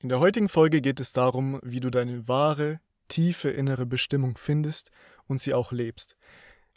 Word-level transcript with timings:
In 0.00 0.08
der 0.08 0.20
heutigen 0.20 0.48
Folge 0.48 0.80
geht 0.80 1.00
es 1.00 1.12
darum, 1.12 1.60
wie 1.62 1.80
du 1.80 1.90
deine 1.90 2.28
wahre, 2.28 2.80
tiefe 3.08 3.50
innere 3.50 3.86
Bestimmung 3.86 4.36
findest 4.36 4.90
und 5.26 5.40
sie 5.40 5.54
auch 5.54 5.72
lebst. 5.72 6.16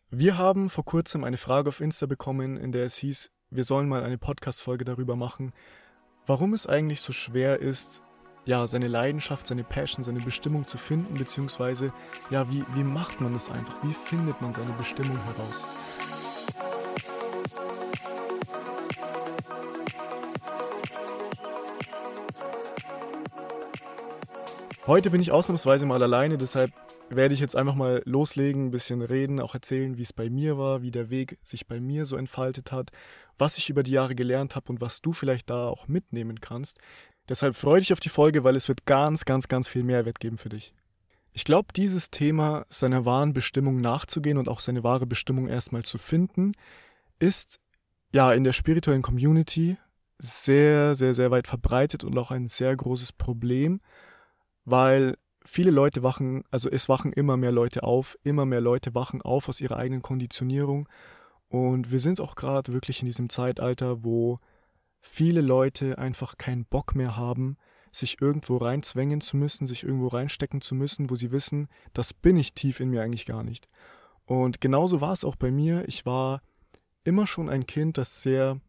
Wir 0.10 0.38
haben 0.38 0.70
vor 0.70 0.86
kurzem 0.86 1.24
eine 1.24 1.38
Frage 1.38 1.68
auf 1.68 1.82
Insta 1.82 2.06
bekommen, 2.06 2.56
in 2.56 2.72
der 2.72 2.86
es 2.86 2.96
hieß, 2.96 3.30
wir 3.50 3.64
sollen 3.64 3.90
mal 3.90 4.04
eine 4.04 4.18
Podcast-Folge 4.18 4.86
darüber 4.86 5.16
machen, 5.16 5.54
warum 6.26 6.54
es 6.54 6.68
eigentlich 6.68 7.02
so 7.02 7.12
schwer 7.12 7.60
ist, 7.60 8.02
ja, 8.46 8.66
seine 8.68 8.88
Leidenschaft, 8.88 9.48
seine 9.48 9.66
Passion, 9.66 10.06
seine 10.06 10.22
Bestimmung 10.22 10.66
zu 10.66 10.78
finden, 10.78 11.16
beziehungsweise, 11.16 11.92
ja, 12.30 12.50
wie, 12.50 12.64
wie 12.76 12.84
macht 12.84 13.20
man 13.20 13.34
das 13.34 13.50
einfach? 13.50 13.84
Wie 13.84 13.94
findet 13.94 14.42
man 14.42 14.54
seine 14.54 14.72
Bestimmung 14.74 15.18
heraus? 15.26 16.17
Heute 24.88 25.10
bin 25.10 25.20
ich 25.20 25.34
ausnahmsweise 25.34 25.86
mal 25.86 26.02
alleine, 26.02 26.38
deshalb 26.38 26.72
werde 27.10 27.34
ich 27.34 27.42
jetzt 27.42 27.58
einfach 27.58 27.76
mal 27.76 28.02
loslegen, 28.06 28.68
ein 28.68 28.72
bisschen 28.72 29.02
reden, 29.02 29.42
auch 29.42 29.54
erzählen, 29.54 29.98
wie 29.98 30.04
es 30.04 30.14
bei 30.14 30.30
mir 30.30 30.58
war, 30.58 30.82
wie 30.82 30.92
der 30.92 31.10
Weg 31.10 31.38
sich 31.44 31.68
bei 31.68 31.82
mir 31.82 32.06
so 32.06 32.16
entfaltet 32.16 32.72
hat, 32.72 32.92
was 33.38 33.58
ich 33.58 33.70
über 33.70 33.84
die 33.84 33.92
Jahre 33.92 34.16
gelernt 34.16 34.56
habe 34.56 34.70
und 34.70 34.80
was 34.80 35.02
du 35.02 35.12
vielleicht 35.12 35.50
da 35.50 35.68
auch 35.68 35.90
mitnehmen 35.90 36.40
kannst. 36.40 36.78
Deshalb 37.28 37.58
freue 37.58 37.82
dich 37.82 37.92
auf 37.92 38.00
die 38.00 38.08
Folge, 38.08 38.46
weil 38.46 38.56
es 38.56 38.70
wird 38.70 38.86
ganz, 38.86 39.26
ganz, 39.26 39.50
ganz 39.50 39.68
viel 39.68 39.84
Mehrwert 39.84 40.22
geben 40.22 40.38
für 40.38 40.48
dich. 40.48 40.74
Ich 41.34 41.44
glaube, 41.44 41.74
dieses 41.76 42.10
Thema, 42.10 42.66
seiner 42.70 43.04
wahren 43.04 43.34
Bestimmung 43.34 43.82
nachzugehen 43.82 44.38
und 44.38 44.48
auch 44.48 44.62
seine 44.62 44.86
wahre 44.86 45.06
Bestimmung 45.06 45.50
erstmal 45.50 45.84
zu 45.84 45.98
finden, 45.98 46.54
ist 47.20 47.60
ja 48.14 48.32
in 48.32 48.46
der 48.46 48.54
spirituellen 48.54 49.02
Community 49.02 49.76
sehr, 50.18 50.96
sehr, 50.96 51.14
sehr 51.14 51.30
weit 51.30 51.48
verbreitet 51.48 52.06
und 52.06 52.18
auch 52.18 52.32
ein 52.32 52.48
sehr 52.48 52.74
großes 52.74 53.12
Problem 53.12 53.82
weil 54.68 55.18
viele 55.46 55.72
Leute 55.72 56.04
wachen, 56.04 56.44
also 56.52 56.70
es 56.70 56.90
wachen 56.90 57.14
immer 57.14 57.38
mehr 57.38 57.54
Leute 57.54 57.84
auf, 57.84 58.18
immer 58.24 58.46
mehr 58.46 58.60
Leute 58.60 58.94
wachen 58.94 59.22
auf 59.22 59.48
aus 59.48 59.62
ihrer 59.62 59.78
eigenen 59.78 60.02
Konditionierung. 60.02 60.90
Und 61.48 61.90
wir 61.90 62.02
sind 62.02 62.20
auch 62.20 62.36
gerade 62.36 62.74
wirklich 62.74 63.00
in 63.00 63.06
diesem 63.06 63.30
Zeitalter, 63.30 64.04
wo 64.04 64.40
viele 65.00 65.40
Leute 65.40 65.98
einfach 65.98 66.38
keinen 66.38 66.66
Bock 66.66 66.96
mehr 66.96 67.16
haben, 67.16 67.56
sich 67.94 68.22
irgendwo 68.22 68.58
reinzwängen 68.58 69.22
zu 69.22 69.38
müssen, 69.38 69.68
sich 69.68 69.84
irgendwo 69.84 70.08
reinstecken 70.08 70.60
zu 70.60 70.76
müssen, 70.76 71.10
wo 71.10 71.16
sie 71.16 71.32
wissen, 71.32 71.70
das 71.94 72.14
bin 72.14 72.36
ich 72.36 72.54
tief 72.54 72.82
in 72.82 72.90
mir 72.90 73.02
eigentlich 73.02 73.26
gar 73.26 73.44
nicht. 73.44 73.70
Und 74.26 74.60
genauso 74.60 75.00
war 75.00 75.14
es 75.14 75.24
auch 75.24 75.38
bei 75.38 75.50
mir. 75.50 75.88
Ich 75.88 76.06
war 76.06 76.42
immer 77.06 77.26
schon 77.26 77.48
ein 77.48 77.66
Kind, 77.66 77.98
das 77.98 78.22
sehr 78.22 78.60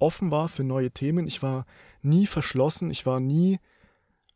offen 0.00 0.32
war 0.32 0.48
für 0.48 0.64
neue 0.64 0.90
Themen. 0.90 1.28
Ich 1.28 1.44
war 1.44 1.64
nie 2.02 2.26
verschlossen, 2.26 2.90
ich 2.90 3.06
war 3.06 3.20
nie 3.20 3.60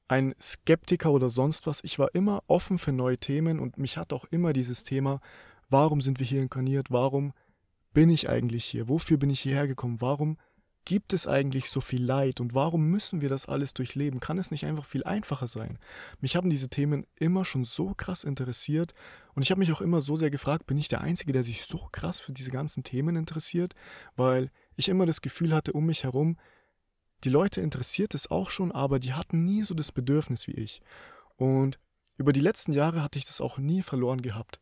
ein 0.08 0.34
Skeptiker 0.40 1.12
oder 1.12 1.30
sonst 1.30 1.66
was. 1.66 1.84
Ich 1.84 1.98
war 1.98 2.14
immer 2.14 2.42
offen 2.46 2.78
für 2.78 2.92
neue 2.92 3.18
Themen 3.18 3.60
und 3.60 3.78
mich 3.78 3.96
hat 3.96 4.12
auch 4.12 4.24
immer 4.30 4.52
dieses 4.52 4.82
Thema, 4.82 5.20
warum 5.68 6.00
sind 6.00 6.18
wir 6.18 6.26
hier 6.26 6.42
inkarniert? 6.42 6.90
Warum 6.90 7.32
bin 7.92 8.10
ich 8.10 8.28
eigentlich 8.28 8.64
hier? 8.64 8.88
Wofür 8.88 9.18
bin 9.18 9.30
ich 9.30 9.40
hierher 9.40 9.66
gekommen? 9.66 10.00
Warum 10.00 10.38
gibt 10.88 11.12
es 11.12 11.26
eigentlich 11.26 11.68
so 11.68 11.82
viel 11.82 12.02
Leid 12.02 12.40
und 12.40 12.54
warum 12.54 12.88
müssen 12.88 13.20
wir 13.20 13.28
das 13.28 13.44
alles 13.44 13.74
durchleben? 13.74 14.20
Kann 14.20 14.38
es 14.38 14.50
nicht 14.50 14.64
einfach 14.64 14.86
viel 14.86 15.04
einfacher 15.04 15.46
sein? 15.46 15.78
Mich 16.20 16.34
haben 16.34 16.48
diese 16.48 16.70
Themen 16.70 17.06
immer 17.16 17.44
schon 17.44 17.64
so 17.64 17.92
krass 17.94 18.24
interessiert 18.24 18.94
und 19.34 19.42
ich 19.42 19.50
habe 19.50 19.58
mich 19.58 19.70
auch 19.70 19.82
immer 19.82 20.00
so 20.00 20.16
sehr 20.16 20.30
gefragt, 20.30 20.66
bin 20.66 20.78
ich 20.78 20.88
der 20.88 21.02
Einzige, 21.02 21.34
der 21.34 21.44
sich 21.44 21.64
so 21.64 21.88
krass 21.92 22.20
für 22.20 22.32
diese 22.32 22.50
ganzen 22.50 22.84
Themen 22.84 23.16
interessiert? 23.16 23.74
Weil 24.16 24.50
ich 24.76 24.88
immer 24.88 25.04
das 25.04 25.20
Gefühl 25.20 25.54
hatte, 25.54 25.74
um 25.74 25.84
mich 25.84 26.04
herum, 26.04 26.38
die 27.24 27.30
Leute 27.30 27.60
interessiert 27.60 28.14
es 28.14 28.30
auch 28.30 28.50
schon, 28.50 28.72
aber 28.72 28.98
die 28.98 29.14
hatten 29.14 29.44
nie 29.44 29.62
so 29.62 29.74
das 29.74 29.92
Bedürfnis 29.92 30.46
wie 30.46 30.52
ich. 30.52 30.80
Und 31.36 31.78
über 32.16 32.32
die 32.32 32.40
letzten 32.40 32.72
Jahre 32.72 33.02
hatte 33.02 33.18
ich 33.18 33.24
das 33.24 33.40
auch 33.40 33.58
nie 33.58 33.82
verloren 33.82 34.22
gehabt. 34.22 34.60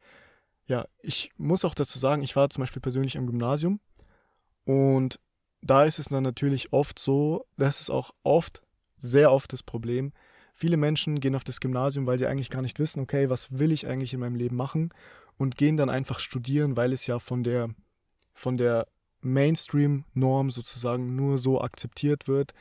Ja, 0.66 0.86
ich 1.00 1.30
muss 1.36 1.64
auch 1.64 1.74
dazu 1.74 1.98
sagen, 1.98 2.22
ich 2.22 2.36
war 2.36 2.50
zum 2.50 2.62
Beispiel 2.62 2.82
persönlich 2.82 3.16
am 3.16 3.26
Gymnasium 3.26 3.80
und 4.64 5.20
da 5.62 5.84
ist 5.84 5.98
es 5.98 6.08
dann 6.08 6.22
natürlich 6.22 6.72
oft 6.72 6.98
so, 6.98 7.46
das 7.56 7.80
ist 7.80 7.90
auch 7.90 8.12
oft, 8.22 8.62
sehr 8.96 9.32
oft 9.32 9.52
das 9.52 9.62
Problem. 9.62 10.12
Viele 10.54 10.76
Menschen 10.76 11.20
gehen 11.20 11.34
auf 11.34 11.44
das 11.44 11.60
Gymnasium, 11.60 12.06
weil 12.06 12.18
sie 12.18 12.26
eigentlich 12.26 12.50
gar 12.50 12.62
nicht 12.62 12.78
wissen, 12.78 13.00
okay, 13.00 13.28
was 13.30 13.58
will 13.58 13.72
ich 13.72 13.86
eigentlich 13.86 14.14
in 14.14 14.20
meinem 14.20 14.36
Leben 14.36 14.56
machen 14.56 14.92
und 15.36 15.56
gehen 15.56 15.76
dann 15.76 15.90
einfach 15.90 16.18
studieren, 16.18 16.76
weil 16.76 16.92
es 16.92 17.06
ja 17.06 17.18
von 17.18 17.44
der, 17.44 17.70
von 18.32 18.56
der 18.56 18.86
Mainstream-Norm 19.20 20.50
sozusagen 20.50 21.16
nur 21.16 21.38
so 21.38 21.60
akzeptiert 21.60 22.28
wird 22.28 22.54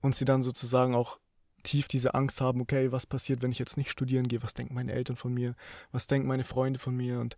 und 0.00 0.14
sie 0.14 0.24
dann 0.24 0.42
sozusagen 0.42 0.94
auch 0.94 1.18
tief 1.62 1.88
diese 1.88 2.14
Angst 2.14 2.40
haben, 2.40 2.60
okay, 2.60 2.90
was 2.90 3.06
passiert, 3.06 3.42
wenn 3.42 3.52
ich 3.52 3.58
jetzt 3.58 3.76
nicht 3.76 3.90
studieren 3.90 4.28
gehe, 4.28 4.42
was 4.42 4.54
denken 4.54 4.74
meine 4.74 4.92
Eltern 4.92 5.16
von 5.16 5.32
mir, 5.32 5.54
was 5.92 6.06
denken 6.06 6.28
meine 6.28 6.44
Freunde 6.44 6.78
von 6.78 6.96
mir 6.96 7.20
und 7.20 7.36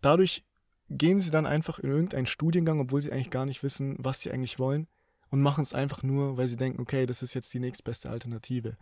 dadurch 0.00 0.44
gehen 0.88 1.20
sie 1.20 1.30
dann 1.30 1.46
einfach 1.46 1.78
in 1.78 1.90
irgendeinen 1.90 2.26
Studiengang, 2.26 2.80
obwohl 2.80 3.02
sie 3.02 3.12
eigentlich 3.12 3.30
gar 3.30 3.44
nicht 3.44 3.62
wissen, 3.62 3.96
was 3.98 4.20
sie 4.20 4.30
eigentlich 4.30 4.58
wollen 4.58 4.86
und 5.30 5.42
machen 5.42 5.62
es 5.62 5.74
einfach 5.74 6.02
nur, 6.02 6.36
weil 6.36 6.48
sie 6.48 6.56
denken, 6.56 6.80
okay, 6.80 7.06
das 7.06 7.22
ist 7.22 7.34
jetzt 7.34 7.52
die 7.52 7.60
nächstbeste 7.60 8.08
Alternative. 8.08 8.76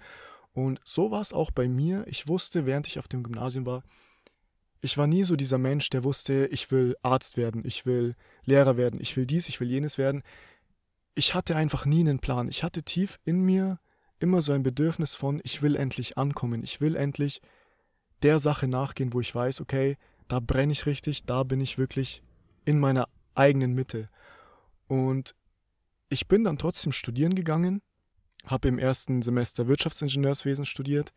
Und 0.52 0.80
so 0.84 1.10
war 1.10 1.20
es 1.20 1.32
auch 1.32 1.50
bei 1.50 1.66
mir. 1.66 2.06
Ich 2.06 2.28
wusste, 2.28 2.66
während 2.66 2.86
ich 2.86 2.98
auf 2.98 3.08
dem 3.08 3.22
Gymnasium 3.22 3.66
war, 3.66 3.82
ich 4.84 4.98
war 4.98 5.06
nie 5.06 5.24
so 5.24 5.34
dieser 5.34 5.56
Mensch, 5.56 5.88
der 5.88 6.04
wusste, 6.04 6.46
ich 6.48 6.70
will 6.70 6.94
Arzt 7.00 7.38
werden, 7.38 7.62
ich 7.64 7.86
will 7.86 8.16
Lehrer 8.44 8.76
werden, 8.76 9.00
ich 9.00 9.16
will 9.16 9.24
dies, 9.24 9.48
ich 9.48 9.58
will 9.58 9.70
jenes 9.70 9.96
werden. 9.96 10.22
Ich 11.14 11.34
hatte 11.34 11.56
einfach 11.56 11.86
nie 11.86 12.00
einen 12.00 12.18
Plan. 12.18 12.48
Ich 12.48 12.62
hatte 12.62 12.82
tief 12.82 13.18
in 13.24 13.40
mir 13.40 13.80
immer 14.18 14.42
so 14.42 14.52
ein 14.52 14.62
Bedürfnis 14.62 15.14
von, 15.14 15.40
ich 15.42 15.62
will 15.62 15.74
endlich 15.74 16.18
ankommen, 16.18 16.62
ich 16.62 16.82
will 16.82 16.96
endlich 16.96 17.40
der 18.22 18.38
Sache 18.40 18.68
nachgehen, 18.68 19.14
wo 19.14 19.20
ich 19.20 19.34
weiß, 19.34 19.62
okay, 19.62 19.96
da 20.28 20.38
brenne 20.38 20.72
ich 20.72 20.84
richtig, 20.84 21.24
da 21.24 21.44
bin 21.44 21.62
ich 21.62 21.78
wirklich 21.78 22.22
in 22.66 22.78
meiner 22.78 23.08
eigenen 23.34 23.72
Mitte. 23.72 24.10
Und 24.86 25.34
ich 26.10 26.28
bin 26.28 26.44
dann 26.44 26.58
trotzdem 26.58 26.92
studieren 26.92 27.34
gegangen, 27.34 27.80
habe 28.44 28.68
im 28.68 28.78
ersten 28.78 29.22
Semester 29.22 29.66
Wirtschaftsingenieurswesen 29.66 30.66
studiert, 30.66 31.14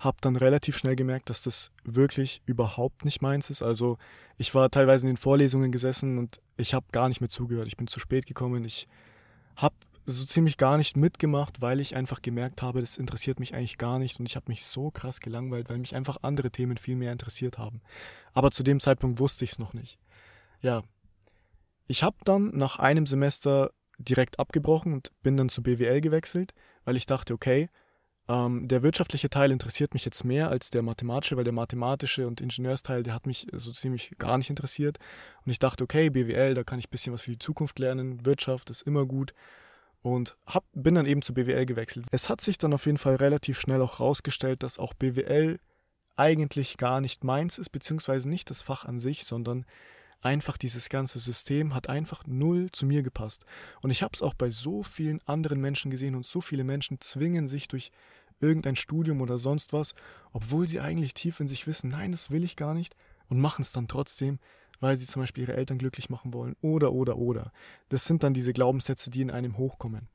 habe 0.00 0.16
dann 0.22 0.36
relativ 0.36 0.78
schnell 0.78 0.96
gemerkt, 0.96 1.30
dass 1.30 1.42
das 1.42 1.70
wirklich 1.84 2.42
überhaupt 2.46 3.04
nicht 3.04 3.20
meins 3.20 3.50
ist. 3.50 3.62
Also 3.62 3.98
ich 4.38 4.54
war 4.54 4.70
teilweise 4.70 5.06
in 5.06 5.12
den 5.12 5.18
Vorlesungen 5.18 5.70
gesessen 5.70 6.18
und 6.18 6.40
ich 6.56 6.72
habe 6.72 6.86
gar 6.90 7.08
nicht 7.08 7.20
mehr 7.20 7.28
zugehört. 7.28 7.68
Ich 7.68 7.76
bin 7.76 7.86
zu 7.86 8.00
spät 8.00 8.26
gekommen. 8.26 8.64
Ich 8.64 8.88
habe 9.56 9.74
so 10.06 10.24
ziemlich 10.24 10.56
gar 10.56 10.78
nicht 10.78 10.96
mitgemacht, 10.96 11.60
weil 11.60 11.80
ich 11.80 11.94
einfach 11.94 12.22
gemerkt 12.22 12.62
habe, 12.62 12.80
das 12.80 12.96
interessiert 12.96 13.38
mich 13.38 13.54
eigentlich 13.54 13.76
gar 13.76 13.98
nicht 13.98 14.18
und 14.18 14.26
ich 14.26 14.36
habe 14.36 14.46
mich 14.48 14.64
so 14.64 14.90
krass 14.90 15.20
gelangweilt, 15.20 15.68
weil 15.68 15.78
mich 15.78 15.94
einfach 15.94 16.16
andere 16.22 16.50
Themen 16.50 16.78
viel 16.78 16.96
mehr 16.96 17.12
interessiert 17.12 17.58
haben. 17.58 17.82
Aber 18.32 18.50
zu 18.50 18.62
dem 18.62 18.80
Zeitpunkt 18.80 19.20
wusste 19.20 19.44
ich 19.44 19.52
es 19.52 19.58
noch 19.58 19.74
nicht. 19.74 19.98
Ja, 20.62 20.82
ich 21.88 22.02
habe 22.02 22.16
dann 22.24 22.50
nach 22.56 22.78
einem 22.78 23.04
Semester 23.04 23.70
direkt 23.98 24.38
abgebrochen 24.38 24.94
und 24.94 25.10
bin 25.22 25.36
dann 25.36 25.50
zu 25.50 25.62
BWL 25.62 26.00
gewechselt, 26.00 26.54
weil 26.84 26.96
ich 26.96 27.04
dachte, 27.04 27.34
okay, 27.34 27.68
ähm, 28.28 28.68
der 28.68 28.82
wirtschaftliche 28.82 29.30
Teil 29.30 29.50
interessiert 29.50 29.94
mich 29.94 30.04
jetzt 30.04 30.24
mehr 30.24 30.48
als 30.48 30.70
der 30.70 30.82
mathematische, 30.82 31.36
weil 31.36 31.44
der 31.44 31.52
mathematische 31.52 32.26
und 32.26 32.40
Ingenieursteil, 32.40 33.02
der 33.02 33.14
hat 33.14 33.26
mich 33.26 33.46
so 33.52 33.72
ziemlich 33.72 34.12
gar 34.18 34.38
nicht 34.38 34.50
interessiert. 34.50 34.98
Und 35.44 35.50
ich 35.50 35.58
dachte, 35.58 35.84
okay, 35.84 36.10
BWL, 36.10 36.54
da 36.54 36.62
kann 36.64 36.78
ich 36.78 36.86
ein 36.86 36.90
bisschen 36.90 37.12
was 37.12 37.22
für 37.22 37.32
die 37.32 37.38
Zukunft 37.38 37.78
lernen. 37.78 38.24
Wirtschaft 38.24 38.70
ist 38.70 38.82
immer 38.82 39.06
gut. 39.06 39.32
Und 40.02 40.36
hab, 40.46 40.64
bin 40.72 40.94
dann 40.94 41.06
eben 41.06 41.22
zu 41.22 41.34
BWL 41.34 41.66
gewechselt. 41.66 42.06
Es 42.10 42.28
hat 42.28 42.40
sich 42.40 42.56
dann 42.56 42.72
auf 42.72 42.86
jeden 42.86 42.98
Fall 42.98 43.16
relativ 43.16 43.60
schnell 43.60 43.82
auch 43.82 44.00
rausgestellt, 44.00 44.62
dass 44.62 44.78
auch 44.78 44.94
BWL 44.94 45.58
eigentlich 46.16 46.76
gar 46.76 47.00
nicht 47.00 47.24
meins 47.24 47.58
ist, 47.58 47.70
beziehungsweise 47.70 48.28
nicht 48.28 48.50
das 48.50 48.62
Fach 48.62 48.84
an 48.84 48.98
sich, 48.98 49.24
sondern 49.24 49.64
einfach 50.20 50.56
dieses 50.56 50.88
ganze 50.88 51.18
System 51.18 51.74
hat 51.74 51.88
einfach 51.88 52.26
null 52.26 52.70
zu 52.72 52.86
mir 52.86 53.02
gepasst. 53.02 53.44
Und 53.82 53.90
ich 53.90 54.02
habe 54.02 54.12
es 54.14 54.22
auch 54.22 54.34
bei 54.34 54.50
so 54.50 54.82
vielen 54.82 55.20
anderen 55.26 55.60
Menschen 55.60 55.90
gesehen 55.90 56.14
und 56.14 56.26
so 56.26 56.40
viele 56.40 56.64
Menschen 56.64 57.00
zwingen 57.00 57.48
sich 57.48 57.68
durch 57.68 57.90
irgendein 58.40 58.76
Studium 58.76 59.20
oder 59.20 59.38
sonst 59.38 59.72
was, 59.72 59.94
obwohl 60.32 60.66
sie 60.66 60.80
eigentlich 60.80 61.14
tief 61.14 61.40
in 61.40 61.48
sich 61.48 61.66
wissen, 61.66 61.90
nein, 61.90 62.12
das 62.12 62.30
will 62.30 62.44
ich 62.44 62.56
gar 62.56 62.74
nicht 62.74 62.96
und 63.28 63.38
machen 63.38 63.62
es 63.62 63.72
dann 63.72 63.88
trotzdem, 63.88 64.38
weil 64.80 64.96
sie 64.96 65.06
zum 65.06 65.22
Beispiel 65.22 65.44
ihre 65.44 65.56
Eltern 65.56 65.78
glücklich 65.78 66.10
machen 66.10 66.32
wollen 66.32 66.56
oder 66.62 66.92
oder 66.92 67.16
oder. 67.16 67.52
Das 67.90 68.04
sind 68.04 68.22
dann 68.22 68.34
diese 68.34 68.52
Glaubenssätze, 68.52 69.10
die 69.10 69.20
in 69.20 69.30
einem 69.30 69.58
hochkommen. 69.58 70.08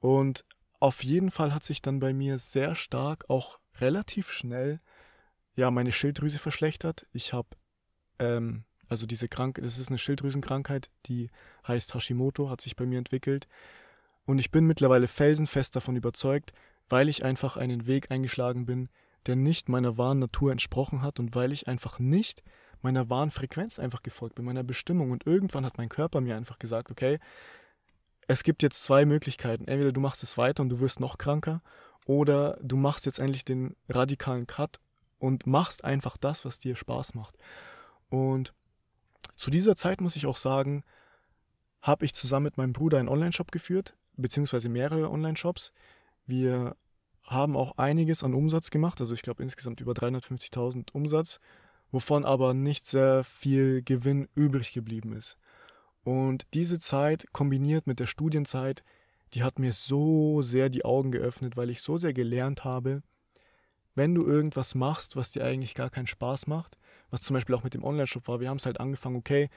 Und 0.00 0.44
auf 0.80 1.02
jeden 1.02 1.30
Fall 1.30 1.52
hat 1.52 1.64
sich 1.64 1.82
dann 1.82 1.98
bei 1.98 2.12
mir 2.12 2.38
sehr 2.38 2.74
stark, 2.74 3.28
auch 3.28 3.58
relativ 3.80 4.30
schnell, 4.30 4.80
ja, 5.56 5.70
meine 5.70 5.90
Schilddrüse 5.90 6.38
verschlechtert. 6.38 7.06
Ich 7.12 7.32
habe, 7.32 7.48
ähm, 8.18 8.64
also 8.88 9.06
diese 9.06 9.28
Krankheit, 9.28 9.64
das 9.64 9.78
ist 9.78 9.88
eine 9.88 9.98
Schilddrüsenkrankheit, 9.98 10.90
die 11.06 11.30
heißt 11.66 11.94
Hashimoto, 11.94 12.50
hat 12.50 12.60
sich 12.60 12.76
bei 12.76 12.86
mir 12.86 12.98
entwickelt. 12.98 13.48
Und 14.24 14.38
ich 14.38 14.50
bin 14.50 14.66
mittlerweile 14.66 15.08
felsenfest 15.08 15.74
davon 15.76 15.96
überzeugt, 15.96 16.52
weil 16.88 17.08
ich 17.08 17.24
einfach 17.24 17.56
einen 17.56 17.86
Weg 17.86 18.10
eingeschlagen 18.10 18.66
bin, 18.66 18.88
der 19.26 19.36
nicht 19.36 19.68
meiner 19.68 19.98
wahren 19.98 20.18
Natur 20.18 20.52
entsprochen 20.52 21.02
hat 21.02 21.18
und 21.20 21.34
weil 21.34 21.52
ich 21.52 21.68
einfach 21.68 21.98
nicht 21.98 22.42
meiner 22.80 23.10
wahren 23.10 23.30
Frequenz 23.30 23.78
einfach 23.78 24.02
gefolgt 24.02 24.36
bin, 24.36 24.44
meiner 24.44 24.62
Bestimmung. 24.62 25.10
Und 25.10 25.26
irgendwann 25.26 25.66
hat 25.66 25.78
mein 25.78 25.88
Körper 25.88 26.20
mir 26.20 26.36
einfach 26.36 26.58
gesagt, 26.58 26.90
okay, 26.90 27.18
es 28.26 28.42
gibt 28.42 28.62
jetzt 28.62 28.84
zwei 28.84 29.04
Möglichkeiten. 29.04 29.66
Entweder 29.66 29.92
du 29.92 30.00
machst 30.00 30.22
es 30.22 30.38
weiter 30.38 30.62
und 30.62 30.68
du 30.68 30.80
wirst 30.80 31.00
noch 31.00 31.18
kranker 31.18 31.62
oder 32.06 32.58
du 32.62 32.76
machst 32.76 33.06
jetzt 33.06 33.18
endlich 33.18 33.44
den 33.44 33.76
radikalen 33.88 34.46
Cut 34.46 34.78
und 35.18 35.46
machst 35.46 35.84
einfach 35.84 36.16
das, 36.16 36.44
was 36.44 36.58
dir 36.58 36.76
Spaß 36.76 37.14
macht. 37.14 37.36
Und 38.10 38.54
zu 39.36 39.50
dieser 39.50 39.76
Zeit 39.76 40.00
muss 40.00 40.16
ich 40.16 40.26
auch 40.26 40.36
sagen, 40.36 40.84
habe 41.80 42.04
ich 42.04 42.14
zusammen 42.14 42.44
mit 42.44 42.56
meinem 42.56 42.72
Bruder 42.72 42.98
einen 42.98 43.08
Online-Shop 43.08 43.52
geführt, 43.52 43.96
beziehungsweise 44.16 44.68
mehrere 44.68 45.10
Online-Shops. 45.10 45.72
Wir 46.26 46.76
haben 47.24 47.56
auch 47.56 47.78
einiges 47.78 48.24
an 48.24 48.34
Umsatz 48.34 48.70
gemacht, 48.70 49.00
also 49.00 49.14
ich 49.14 49.22
glaube 49.22 49.42
insgesamt 49.42 49.80
über 49.80 49.92
350.000 49.92 50.92
Umsatz, 50.92 51.40
wovon 51.90 52.24
aber 52.24 52.54
nicht 52.54 52.86
sehr 52.86 53.24
viel 53.24 53.82
Gewinn 53.82 54.28
übrig 54.34 54.72
geblieben 54.72 55.12
ist. 55.12 55.36
Und 56.04 56.46
diese 56.54 56.78
Zeit 56.78 57.26
kombiniert 57.32 57.86
mit 57.86 58.00
der 58.00 58.06
Studienzeit, 58.06 58.82
die 59.34 59.42
hat 59.42 59.58
mir 59.58 59.72
so 59.72 60.42
sehr 60.42 60.70
die 60.70 60.84
Augen 60.84 61.12
geöffnet, 61.12 61.56
weil 61.56 61.70
ich 61.70 61.82
so 61.82 61.98
sehr 61.98 62.14
gelernt 62.14 62.64
habe, 62.64 63.02
wenn 63.94 64.14
du 64.14 64.24
irgendwas 64.24 64.74
machst, 64.74 65.16
was 65.16 65.32
dir 65.32 65.44
eigentlich 65.44 65.74
gar 65.74 65.90
keinen 65.90 66.06
Spaß 66.06 66.46
macht, 66.46 66.78
was 67.10 67.22
zum 67.22 67.34
Beispiel 67.34 67.54
auch 67.54 67.64
mit 67.64 67.74
dem 67.74 67.84
Online-Shop 67.84 68.28
war, 68.28 68.40
wir 68.40 68.48
haben 68.48 68.58
es 68.58 68.66
halt 68.66 68.80
angefangen, 68.80 69.16
okay, 69.16 69.50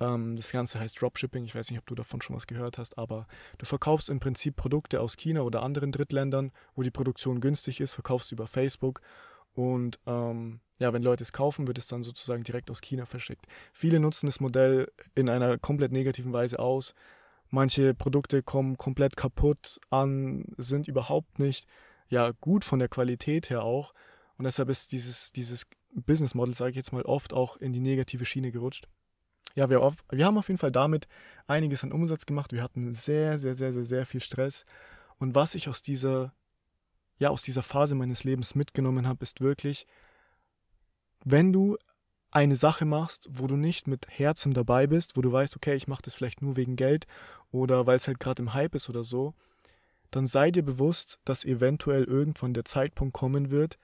ähm, 0.00 0.36
das 0.36 0.52
Ganze 0.52 0.80
heißt 0.80 1.00
Dropshipping, 1.00 1.44
ich 1.44 1.54
weiß 1.54 1.70
nicht, 1.70 1.78
ob 1.78 1.86
du 1.86 1.94
davon 1.94 2.20
schon 2.20 2.36
was 2.36 2.46
gehört 2.46 2.78
hast, 2.78 2.98
aber 2.98 3.26
du 3.58 3.66
verkaufst 3.66 4.08
im 4.08 4.20
Prinzip 4.20 4.56
Produkte 4.56 5.00
aus 5.00 5.16
China 5.16 5.42
oder 5.42 5.62
anderen 5.62 5.92
Drittländern, 5.92 6.52
wo 6.74 6.82
die 6.82 6.90
Produktion 6.90 7.40
günstig 7.40 7.80
ist, 7.80 7.94
verkaufst 7.94 8.32
über 8.32 8.46
Facebook 8.46 9.00
und 9.54 9.98
ähm, 10.06 10.60
ja, 10.78 10.92
wenn 10.92 11.02
Leute 11.02 11.22
es 11.22 11.32
kaufen, 11.32 11.66
wird 11.66 11.78
es 11.78 11.86
dann 11.86 12.02
sozusagen 12.02 12.42
direkt 12.42 12.70
aus 12.70 12.82
China 12.82 13.06
verschickt. 13.06 13.46
Viele 13.72 13.98
nutzen 13.98 14.26
das 14.26 14.40
Modell 14.40 14.92
in 15.14 15.30
einer 15.30 15.56
komplett 15.56 15.92
negativen 15.92 16.32
Weise 16.34 16.58
aus. 16.58 16.94
Manche 17.48 17.94
Produkte 17.94 18.42
kommen 18.42 18.76
komplett 18.76 19.16
kaputt 19.16 19.80
an, 19.88 20.44
sind 20.58 20.88
überhaupt 20.88 21.38
nicht 21.38 21.66
ja, 22.08 22.32
gut 22.40 22.64
von 22.64 22.78
der 22.78 22.88
Qualität 22.88 23.48
her 23.48 23.62
auch. 23.62 23.94
Und 24.36 24.44
deshalb 24.44 24.68
ist 24.68 24.92
dieses, 24.92 25.32
dieses 25.32 25.66
Business 26.02 26.34
Model, 26.34 26.54
sage 26.54 26.70
ich 26.70 26.76
jetzt 26.76 26.92
mal, 26.92 27.02
oft 27.02 27.32
auch 27.32 27.56
in 27.56 27.72
die 27.72 27.80
negative 27.80 28.24
Schiene 28.24 28.52
gerutscht. 28.52 28.88
Ja, 29.54 29.70
wir, 29.70 29.80
wir 30.10 30.26
haben 30.26 30.38
auf 30.38 30.48
jeden 30.48 30.58
Fall 30.58 30.72
damit 30.72 31.08
einiges 31.46 31.82
an 31.82 31.92
Umsatz 31.92 32.26
gemacht. 32.26 32.52
Wir 32.52 32.62
hatten 32.62 32.94
sehr, 32.94 33.38
sehr, 33.38 33.54
sehr, 33.54 33.72
sehr, 33.72 33.86
sehr 33.86 34.06
viel 34.06 34.20
Stress. 34.20 34.66
Und 35.18 35.34
was 35.34 35.54
ich 35.54 35.68
aus 35.68 35.80
dieser 35.80 36.34
ja 37.18 37.30
aus 37.30 37.42
dieser 37.42 37.62
Phase 37.62 37.94
meines 37.94 38.24
Lebens 38.24 38.54
mitgenommen 38.54 39.06
habe, 39.06 39.22
ist 39.22 39.40
wirklich, 39.40 39.86
wenn 41.24 41.52
du 41.52 41.76
eine 42.30 42.56
Sache 42.56 42.84
machst, 42.84 43.28
wo 43.30 43.46
du 43.46 43.56
nicht 43.56 43.86
mit 43.86 44.06
Herzen 44.08 44.52
dabei 44.52 44.86
bist, 44.86 45.16
wo 45.16 45.22
du 45.22 45.32
weißt, 45.32 45.56
okay, 45.56 45.74
ich 45.74 45.88
mache 45.88 46.02
das 46.02 46.14
vielleicht 46.14 46.42
nur 46.42 46.56
wegen 46.56 46.76
Geld 46.76 47.06
oder 47.50 47.86
weil 47.86 47.96
es 47.96 48.06
halt 48.06 48.20
gerade 48.20 48.42
im 48.42 48.52
Hype 48.52 48.74
ist 48.74 48.88
oder 48.90 49.04
so, 49.04 49.34
dann 50.10 50.26
sei 50.26 50.50
dir 50.50 50.62
bewusst, 50.62 51.18
dass 51.24 51.44
eventuell 51.44 52.04
irgendwann 52.04 52.52
der 52.52 52.64
Zeitpunkt 52.64 53.14
kommen 53.14 53.50
wird, 53.50 53.78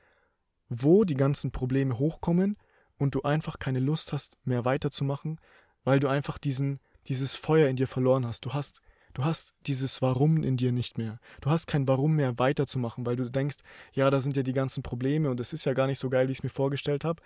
wo 0.80 1.04
die 1.04 1.16
ganzen 1.16 1.50
Probleme 1.50 1.98
hochkommen 1.98 2.56
und 2.98 3.14
du 3.14 3.22
einfach 3.22 3.58
keine 3.58 3.80
Lust 3.80 4.12
hast, 4.12 4.38
mehr 4.44 4.64
weiterzumachen, 4.64 5.40
weil 5.84 6.00
du 6.00 6.08
einfach 6.08 6.38
diesen, 6.38 6.80
dieses 7.08 7.34
Feuer 7.34 7.68
in 7.68 7.76
dir 7.76 7.88
verloren 7.88 8.26
hast. 8.26 8.44
Du 8.44 8.52
hast 8.52 8.82
Du 9.14 9.24
hast 9.24 9.54
dieses 9.66 10.00
Warum 10.00 10.42
in 10.42 10.56
dir 10.56 10.72
nicht 10.72 10.96
mehr. 10.96 11.20
Du 11.42 11.50
hast 11.50 11.66
kein 11.66 11.86
Warum 11.86 12.16
mehr 12.16 12.38
weiterzumachen, 12.38 13.04
weil 13.04 13.16
du 13.16 13.30
denkst, 13.30 13.56
ja, 13.92 14.08
da 14.08 14.20
sind 14.20 14.36
ja 14.36 14.42
die 14.42 14.54
ganzen 14.54 14.82
Probleme 14.82 15.30
und 15.30 15.38
es 15.38 15.52
ist 15.52 15.66
ja 15.66 15.74
gar 15.74 15.86
nicht 15.86 15.98
so 15.98 16.08
geil, 16.08 16.28
wie 16.28 16.32
ich 16.32 16.38
es 16.38 16.42
mir 16.42 16.50
vorgestellt 16.50 17.04
habe, 17.04 17.22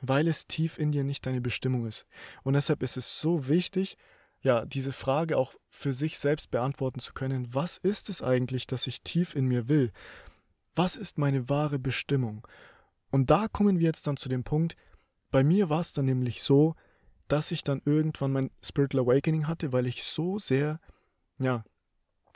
weil 0.00 0.28
es 0.28 0.46
tief 0.46 0.78
in 0.78 0.92
dir 0.92 1.02
nicht 1.02 1.26
deine 1.26 1.40
Bestimmung 1.40 1.86
ist. 1.86 2.06
Und 2.44 2.54
deshalb 2.54 2.82
ist 2.82 2.96
es 2.96 3.20
so 3.20 3.48
wichtig, 3.48 3.96
ja, 4.42 4.64
diese 4.64 4.92
Frage 4.92 5.36
auch 5.36 5.54
für 5.70 5.92
sich 5.92 6.18
selbst 6.18 6.50
beantworten 6.50 7.00
zu 7.00 7.14
können. 7.14 7.52
Was 7.52 7.78
ist 7.78 8.10
es 8.10 8.22
eigentlich, 8.22 8.66
dass 8.66 8.86
ich 8.86 9.02
tief 9.02 9.34
in 9.34 9.46
mir 9.46 9.68
will? 9.68 9.90
Was 10.76 10.96
ist 10.96 11.18
meine 11.18 11.48
wahre 11.48 11.78
Bestimmung? 11.78 12.46
Und 13.14 13.30
da 13.30 13.46
kommen 13.46 13.78
wir 13.78 13.86
jetzt 13.86 14.08
dann 14.08 14.16
zu 14.16 14.28
dem 14.28 14.42
Punkt, 14.42 14.74
bei 15.30 15.44
mir 15.44 15.70
war 15.70 15.78
es 15.78 15.92
dann 15.92 16.04
nämlich 16.04 16.42
so, 16.42 16.74
dass 17.28 17.52
ich 17.52 17.62
dann 17.62 17.80
irgendwann 17.84 18.32
mein 18.32 18.50
Spiritual 18.60 19.04
Awakening 19.04 19.46
hatte, 19.46 19.72
weil 19.72 19.86
ich 19.86 20.02
so 20.02 20.40
sehr 20.40 20.80
ja, 21.38 21.62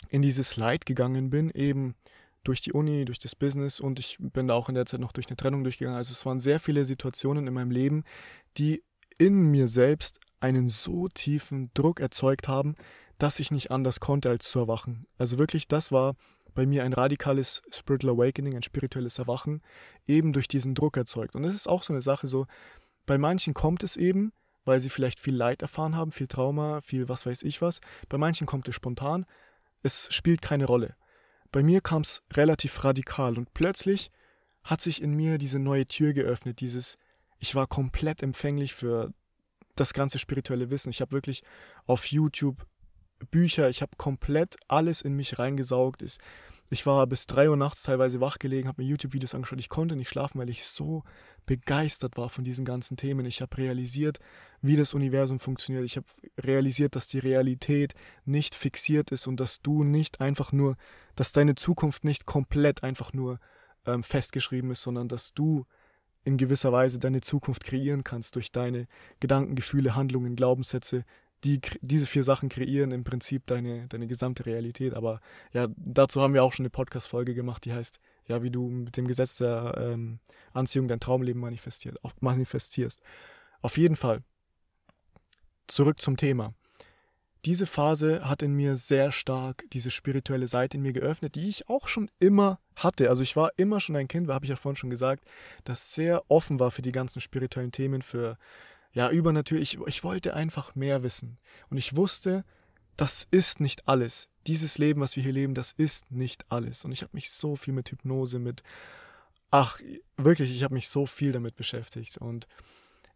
in 0.09 0.23
dieses 0.23 0.57
Leid 0.57 0.87
gegangen 0.87 1.31
bin, 1.31 1.51
eben 1.51 1.97
durch 2.45 2.61
die 2.61 2.73
Uni, 2.73 3.05
durch 3.05 3.19
das 3.19 3.35
Business 3.35 3.81
und 3.81 3.99
ich 3.99 4.19
bin 4.21 4.47
da 4.47 4.55
auch 4.55 4.69
in 4.69 4.77
der 4.77 4.87
Zeit 4.87 5.01
noch 5.01 5.11
durch 5.11 5.27
eine 5.27 5.37
Trennung 5.37 5.65
durchgegangen. 5.65 5.99
Also 5.99 6.13
es 6.13 6.25
waren 6.25 6.39
sehr 6.39 6.61
viele 6.61 6.85
Situationen 6.85 7.49
in 7.49 7.55
meinem 7.55 7.73
Leben, 7.73 8.05
die 8.57 8.85
in 9.19 9.51
mir 9.51 9.67
selbst 9.67 10.21
einen 10.39 10.69
so 10.69 11.09
tiefen 11.09 11.73
Druck 11.75 11.99
erzeugt 11.99 12.47
haben, 12.47 12.77
dass 13.19 13.41
ich 13.41 13.51
nicht 13.51 13.73
anders 13.73 13.99
konnte, 13.99 14.31
als 14.31 14.49
zu 14.49 14.61
erwachen. 14.61 15.09
Also 15.17 15.39
wirklich, 15.39 15.67
das 15.67 15.91
war 15.91 16.15
bei 16.55 16.67
mir 16.67 16.85
ein 16.85 16.93
radikales 16.93 17.63
Spiritual 17.71 18.15
Awakening, 18.15 18.55
ein 18.55 18.63
spirituelles 18.63 19.19
Erwachen, 19.19 19.63
eben 20.07 20.33
durch 20.33 20.49
diesen 20.49 20.75
Druck 20.75 20.97
erzeugt. 20.97 21.35
Und 21.35 21.45
es 21.45 21.55
ist 21.55 21.69
auch 21.69 21.83
so 21.83 21.93
eine 21.93 22.03
Sache, 22.03 22.27
so 22.27 22.47
bei 23.07 23.19
manchen 23.19 23.55
kommt 23.55 23.83
es 23.83 23.97
eben, 23.97 24.33
weil 24.65 24.81
sie 24.81 24.91
vielleicht 24.91 25.19
viel 25.19 25.35
Leid 25.35 25.63
erfahren 25.63 25.97
haben, 25.97 26.13
viel 26.13 26.27
Trauma, 26.27 26.81
viel 26.81 27.09
was 27.09 27.27
weiß 27.27 27.43
ich 27.43 27.63
was. 27.63 27.81
Bei 28.09 28.19
manchen 28.19 28.47
kommt 28.47 28.69
es 28.69 28.75
spontan. 28.75 29.25
Es 29.83 30.13
spielt 30.13 30.43
keine 30.43 30.67
Rolle. 30.67 30.97
Bei 31.51 31.63
mir 31.63 31.81
kam 31.81 32.03
es 32.03 32.23
relativ 32.35 32.85
radikal 32.85 33.39
und 33.39 33.55
plötzlich 33.55 34.11
hat 34.65 34.83
sich 34.83 35.01
in 35.01 35.15
mir 35.15 35.39
diese 35.39 35.59
neue 35.59 35.87
Tür 35.87 36.13
geöffnet, 36.13 36.61
dieses, 36.61 36.99
ich 37.39 37.55
war 37.55 37.67
komplett 37.67 38.23
empfänglich 38.23 38.75
für 38.75 39.15
das 39.75 39.95
ganze 39.95 40.19
spirituelle 40.19 40.71
Wissen. 40.71 40.91
Ich 40.91 41.01
habe 41.01 41.13
wirklich 41.13 41.43
auf 41.87 42.07
YouTube 42.07 42.67
Bücher, 43.31 43.69
ich 43.69 43.83
habe 43.83 43.93
komplett 43.97 44.57
alles 44.69 45.03
in 45.03 45.15
mich 45.15 45.39
reingesaugt. 45.39 46.03
Ich 46.71 46.87
war 46.87 47.07
bis 47.07 47.27
3 47.27 47.51
Uhr 47.51 47.57
nachts 47.57 47.83
teilweise 47.83 48.21
wach 48.21 48.39
gelegen, 48.39 48.69
habe 48.69 48.83
mir 48.83 48.89
YouTube-Videos 48.89 49.35
angeschaut. 49.35 49.59
Ich 49.59 49.71
konnte 49.71 49.97
nicht 49.97 50.11
schlafen, 50.11 50.39
weil 50.39 50.51
ich 50.51 50.65
so 50.65 51.03
begeistert 51.47 52.19
war 52.19 52.29
von 52.29 52.45
diesen 52.45 52.67
ganzen 52.67 52.97
Themen. 52.99 53.25
Ich 53.25 53.41
habe 53.41 53.57
realisiert, 53.57 54.19
wie 54.61 54.77
das 54.77 54.93
Universum 54.93 55.39
funktioniert. 55.41 55.85
Ich 55.85 55.97
habe 55.97 56.07
realisiert, 56.37 56.95
dass 56.95 57.09
die 57.09 57.21
Realität 57.21 57.95
nicht 58.27 58.55
fixiert 58.55 59.11
ist 59.13 59.27
und 59.27 59.41
dass 59.41 59.63
du 59.63 59.83
nicht 59.83 60.21
einfach 60.21 60.53
nur, 60.53 60.77
dass 61.17 61.33
deine 61.33 61.55
Zukunft 61.55 62.05
nicht 62.05 62.27
komplett 62.27 62.83
einfach 62.85 63.15
nur 63.15 63.41
ähm, 63.87 64.03
festgeschrieben 64.03 64.71
ist, 64.71 64.83
sondern 64.83 65.09
dass 65.09 65.33
du 65.33 65.65
in 66.25 66.37
gewisser 66.37 66.71
Weise 66.73 66.99
deine 66.99 67.23
Zukunft 67.23 67.65
kreieren 67.65 68.05
kannst 68.05 68.37
durch 68.37 68.53
deine 68.53 68.87
Gedanken, 69.19 69.55
Gefühle, 69.55 69.95
Handlungen, 69.95 70.37
Glaubenssätze. 70.37 71.05
Die, 71.45 71.61
diese 71.81 72.07
vier 72.07 72.25
Sachen 72.25 72.49
kreieren 72.49 72.91
im 72.91 73.05
Prinzip 73.05 73.47
deine, 73.47 73.87
deine 73.87 74.09
gesamte 74.09 74.45
Realität. 74.45 74.95
Aber 74.95 75.21
ja, 75.53 75.69
dazu 75.77 76.21
haben 76.21 76.35
wir 76.35 76.43
auch 76.43 76.53
schon 76.53 76.65
eine 76.65 76.71
Podcast-Folge 76.71 77.35
gemacht, 77.35 77.65
die 77.65 77.73
heißt 77.73 78.01
ja, 78.29 78.43
wie 78.43 78.51
du 78.51 78.69
mit 78.69 78.97
dem 78.97 79.09
Gesetz 79.09 79.39
der 79.39 79.75
ähm, 79.79 80.21
Anziehung 80.53 80.87
dein 80.87 81.01
Traumleben 81.01 81.41
manifestiert, 81.41 82.03
auch 82.05 82.13
manifestierst. 82.21 83.01
Auf 83.63 83.77
jeden 83.79 83.97
Fall. 83.97 84.23
Zurück 85.67 86.01
zum 86.01 86.17
Thema. 86.17 86.55
Diese 87.45 87.67
Phase 87.67 88.29
hat 88.29 88.43
in 88.43 88.53
mir 88.53 88.77
sehr 88.77 89.13
stark 89.13 89.65
diese 89.73 89.91
spirituelle 89.91 90.49
Seite 90.49 90.77
in 90.77 90.83
mir 90.83 90.93
geöffnet, 90.93 91.35
die 91.35 91.49
ich 91.49 91.69
auch 91.69 91.87
schon 91.87 92.11
immer 92.19 92.59
hatte. 92.75 93.09
Also 93.11 93.23
ich 93.23 93.37
war 93.37 93.53
immer 93.57 93.81
schon 93.81 93.97
ein 93.97 94.09
Kind, 94.09 94.29
habe 94.29 94.45
ich 94.45 94.51
ja 94.51 94.57
vorhin 94.57 94.77
schon 94.77 94.91
gesagt, 94.91 95.25
das 95.65 95.95
sehr 95.95 96.25
offen 96.29 96.59
war 96.59 96.71
für 96.71 96.83
die 96.83 96.93
ganzen 96.93 97.21
spirituellen 97.21 97.73
Themen, 97.73 98.03
für 98.03 98.37
ja, 98.93 99.11
übernatürlich. 99.11 99.79
Ich, 99.87 100.05
wollte 100.05 100.35
einfach 100.35 100.75
mehr 100.75 101.03
wissen. 101.03 101.39
Und 101.71 101.77
ich 101.77 101.95
wusste, 101.97 102.45
das 102.97 103.27
ist 103.31 103.61
nicht 103.61 103.87
alles 103.87 104.29
dieses 104.49 104.79
Leben, 104.79 105.01
was 105.01 105.15
wir 105.15 105.23
hier 105.23 105.33
leben, 105.33 105.55
das 105.55 105.73
ist 105.73 106.11
nicht 106.11 106.51
alles. 106.51 106.85
Und 106.85 106.93
ich 106.93 107.03
habe 107.03 107.11
mich 107.13 107.31
so 107.31 107.55
viel 107.55 107.75
mit 107.75 107.91
Hypnose, 107.91 108.39
mit, 108.39 108.63
ach, 109.51 109.79
wirklich, 110.17 110.51
ich 110.51 110.65
habe 110.65 110.75
mich 110.75 110.89
so 110.89 111.07
viel 111.07 111.33
damit 111.33 111.55
beschäftigt. 111.55 112.17
Und 112.17 112.49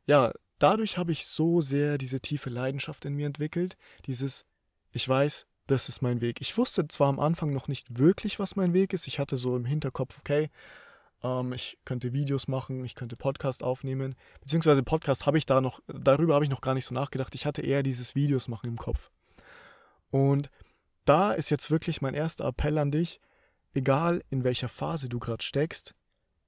ja, 0.06 0.32
dadurch 0.58 0.98
habe 0.98 1.10
ich 1.10 1.26
so 1.26 1.62
sehr 1.62 1.98
diese 1.98 2.20
tiefe 2.20 2.50
Leidenschaft 2.50 3.04
in 3.06 3.14
mir 3.14 3.26
entwickelt, 3.26 3.76
dieses, 4.06 4.44
ich 4.92 5.08
weiß, 5.08 5.46
das 5.66 5.88
ist 5.88 6.02
mein 6.02 6.20
Weg. 6.20 6.40
Ich 6.40 6.56
wusste 6.58 6.86
zwar 6.88 7.08
am 7.08 7.18
Anfang 7.18 7.52
noch 7.52 7.66
nicht 7.66 7.98
wirklich, 7.98 8.38
was 8.38 8.56
mein 8.56 8.74
Weg 8.74 8.92
ist. 8.92 9.06
Ich 9.06 9.18
hatte 9.18 9.36
so 9.36 9.56
im 9.56 9.64
Hinterkopf, 9.64 10.18
okay, 10.18 10.50
ähm, 11.22 11.52
ich 11.52 11.78
könnte 11.84 12.12
Videos 12.12 12.48
machen, 12.48 12.84
ich 12.84 12.94
könnte 12.94 13.16
Podcast 13.16 13.62
aufnehmen. 13.62 14.14
Beziehungsweise 14.40 14.82
Podcast 14.82 15.26
habe 15.26 15.38
ich 15.38 15.46
da 15.46 15.60
noch, 15.60 15.80
darüber 15.86 16.34
habe 16.34 16.44
ich 16.44 16.50
noch 16.50 16.60
gar 16.60 16.74
nicht 16.74 16.84
so 16.84 16.94
nachgedacht. 16.94 17.34
Ich 17.34 17.46
hatte 17.46 17.62
eher 17.62 17.82
dieses 17.82 18.14
Videos 18.14 18.48
machen 18.48 18.68
im 18.68 18.76
Kopf. 18.76 19.10
Und 20.10 20.50
da 21.04 21.32
ist 21.32 21.50
jetzt 21.50 21.70
wirklich 21.70 22.02
mein 22.02 22.14
erster 22.14 22.46
Appell 22.46 22.78
an 22.78 22.90
dich, 22.90 23.20
egal 23.74 24.22
in 24.30 24.44
welcher 24.44 24.68
Phase 24.68 25.08
du 25.08 25.18
gerade 25.18 25.42
steckst, 25.42 25.94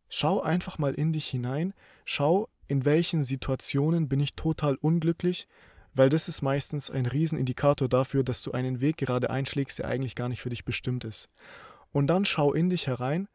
schau 0.09 0.41
einfach 0.41 0.79
mal 0.79 0.95
in 0.95 1.13
dich 1.13 1.27
hinein, 1.27 1.75
schau, 2.05 2.49
in 2.67 2.85
welchen 2.85 3.23
Situationen 3.23 4.09
bin 4.09 4.21
ich 4.21 4.35
total 4.35 4.77
unglücklich, 4.77 5.49
weil 5.95 6.09
das 6.09 6.29
ist 6.29 6.43
meistens 6.43 6.91
ein 6.91 7.07
Riesenindikator 7.07 7.89
dafür, 7.89 8.25
dass 8.25 8.43
du 8.43 8.53
einen 8.53 8.81
Weg 8.81 8.97
gerade 8.97 9.31
einschlägst, 9.31 9.79
der 9.79 9.89
eigentlich 9.89 10.15
gar 10.15 10.29
nicht 10.29 10.43
für 10.43 10.51
dich 10.51 10.65
bestimmt 10.65 11.05
ist. 11.05 11.29
Und 11.93 12.09
dann 12.09 12.25
schau 12.25 12.53
in 12.53 12.71
dich 12.71 12.87
herein 12.87 13.29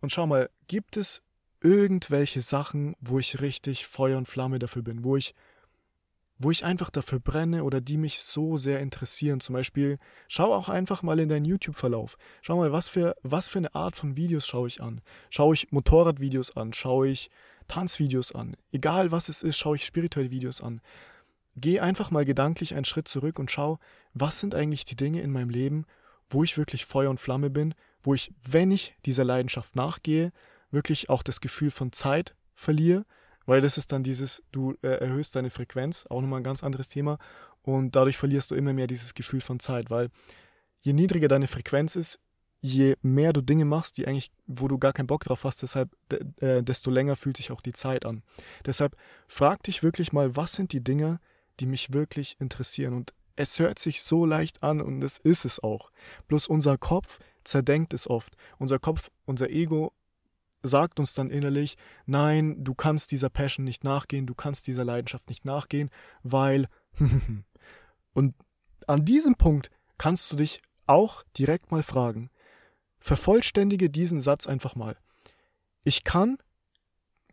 und 0.00 0.10
schau 0.10 0.26
mal, 0.26 0.50
gibt 0.66 0.96
es 0.96 1.22
irgendwelche 1.60 2.42
Sachen, 2.42 2.96
wo 3.00 3.18
ich 3.18 3.40
richtig 3.40 3.86
Feuer 3.86 4.18
und 4.18 4.28
Flamme 4.28 4.58
dafür 4.58 4.82
bin, 4.82 5.04
wo 5.04 5.16
ich 5.16 5.34
wo 6.42 6.50
ich 6.50 6.64
einfach 6.64 6.88
dafür 6.88 7.20
brenne 7.20 7.64
oder 7.64 7.82
die 7.82 7.98
mich 7.98 8.20
so 8.20 8.56
sehr 8.56 8.80
interessieren. 8.80 9.40
Zum 9.40 9.52
Beispiel, 9.52 9.98
schau 10.26 10.54
auch 10.54 10.70
einfach 10.70 11.02
mal 11.02 11.20
in 11.20 11.28
deinen 11.28 11.44
YouTube-Verlauf. 11.44 12.16
Schau 12.40 12.56
mal, 12.56 12.72
was 12.72 12.88
für, 12.88 13.14
was 13.22 13.46
für 13.48 13.58
eine 13.58 13.74
Art 13.74 13.94
von 13.94 14.16
Videos 14.16 14.46
schaue 14.46 14.66
ich 14.66 14.80
an. 14.80 15.02
Schaue 15.28 15.52
ich 15.52 15.70
Motorradvideos 15.70 16.56
an, 16.56 16.72
schaue 16.72 17.08
ich 17.08 17.30
Tanzvideos 17.68 18.34
an. 18.34 18.56
Egal 18.72 19.12
was 19.12 19.28
es 19.28 19.42
ist, 19.42 19.58
schaue 19.58 19.76
ich 19.76 19.84
spirituelle 19.84 20.30
Videos 20.30 20.62
an. 20.62 20.80
Geh 21.56 21.78
einfach 21.78 22.10
mal 22.10 22.24
gedanklich 22.24 22.74
einen 22.74 22.86
Schritt 22.86 23.06
zurück 23.06 23.38
und 23.38 23.50
schau, 23.50 23.78
was 24.14 24.40
sind 24.40 24.54
eigentlich 24.54 24.86
die 24.86 24.96
Dinge 24.96 25.20
in 25.20 25.32
meinem 25.32 25.50
Leben, 25.50 25.84
wo 26.30 26.42
ich 26.42 26.56
wirklich 26.56 26.86
Feuer 26.86 27.10
und 27.10 27.20
Flamme 27.20 27.50
bin, 27.50 27.74
wo 28.02 28.14
ich, 28.14 28.32
wenn 28.42 28.70
ich 28.70 28.94
dieser 29.06 29.24
Leidenschaft 29.24 29.76
nachgehe, 29.76 30.32
wirklich 30.70 31.08
auch 31.10 31.22
das 31.22 31.40
Gefühl 31.40 31.70
von 31.70 31.92
Zeit 31.92 32.34
verliere 32.54 33.04
weil 33.50 33.60
das 33.60 33.78
ist 33.78 33.90
dann 33.90 34.04
dieses, 34.04 34.44
du 34.52 34.76
äh, 34.82 35.00
erhöhst 35.00 35.34
deine 35.34 35.50
Frequenz, 35.50 36.06
auch 36.08 36.20
nochmal 36.20 36.38
ein 36.38 36.44
ganz 36.44 36.62
anderes 36.62 36.88
Thema. 36.88 37.18
Und 37.62 37.96
dadurch 37.96 38.16
verlierst 38.16 38.52
du 38.52 38.54
immer 38.54 38.72
mehr 38.72 38.86
dieses 38.86 39.12
Gefühl 39.12 39.40
von 39.40 39.58
Zeit, 39.58 39.90
weil 39.90 40.10
je 40.82 40.92
niedriger 40.92 41.26
deine 41.26 41.48
Frequenz 41.48 41.96
ist, 41.96 42.20
je 42.60 42.94
mehr 43.02 43.32
du 43.32 43.40
Dinge 43.40 43.64
machst, 43.64 43.96
die 43.96 44.06
eigentlich, 44.06 44.30
wo 44.46 44.68
du 44.68 44.78
gar 44.78 44.92
keinen 44.92 45.08
Bock 45.08 45.24
drauf 45.24 45.42
hast, 45.42 45.62
deshalb, 45.62 45.90
äh, 46.40 46.62
desto 46.62 46.92
länger 46.92 47.16
fühlt 47.16 47.38
sich 47.38 47.50
auch 47.50 47.60
die 47.60 47.72
Zeit 47.72 48.06
an. 48.06 48.22
Deshalb 48.66 48.96
frag 49.26 49.64
dich 49.64 49.82
wirklich 49.82 50.12
mal, 50.12 50.36
was 50.36 50.52
sind 50.52 50.72
die 50.72 50.84
Dinge, 50.84 51.18
die 51.58 51.66
mich 51.66 51.92
wirklich 51.92 52.36
interessieren? 52.38 52.94
Und 52.94 53.12
es 53.34 53.58
hört 53.58 53.80
sich 53.80 54.02
so 54.02 54.26
leicht 54.26 54.62
an 54.62 54.80
und 54.80 55.02
es 55.02 55.18
ist 55.18 55.44
es 55.44 55.60
auch. 55.60 55.90
Bloß 56.28 56.46
unser 56.46 56.78
Kopf 56.78 57.18
zerdenkt 57.44 57.94
es 57.94 58.08
oft. 58.08 58.36
Unser 58.58 58.78
Kopf, 58.78 59.10
unser 59.24 59.50
Ego 59.50 59.92
sagt 60.62 61.00
uns 61.00 61.14
dann 61.14 61.30
innerlich, 61.30 61.76
nein, 62.06 62.62
du 62.62 62.74
kannst 62.74 63.12
dieser 63.12 63.30
Passion 63.30 63.64
nicht 63.64 63.84
nachgehen, 63.84 64.26
du 64.26 64.34
kannst 64.34 64.66
dieser 64.66 64.84
Leidenschaft 64.84 65.28
nicht 65.28 65.44
nachgehen, 65.44 65.90
weil... 66.22 66.68
Und 68.12 68.34
an 68.86 69.04
diesem 69.04 69.36
Punkt 69.36 69.70
kannst 69.96 70.32
du 70.32 70.36
dich 70.36 70.60
auch 70.86 71.22
direkt 71.38 71.70
mal 71.70 71.82
fragen, 71.82 72.30
vervollständige 72.98 73.88
diesen 73.88 74.18
Satz 74.18 74.46
einfach 74.46 74.74
mal. 74.74 74.96
Ich 75.84 76.04
kann 76.04 76.38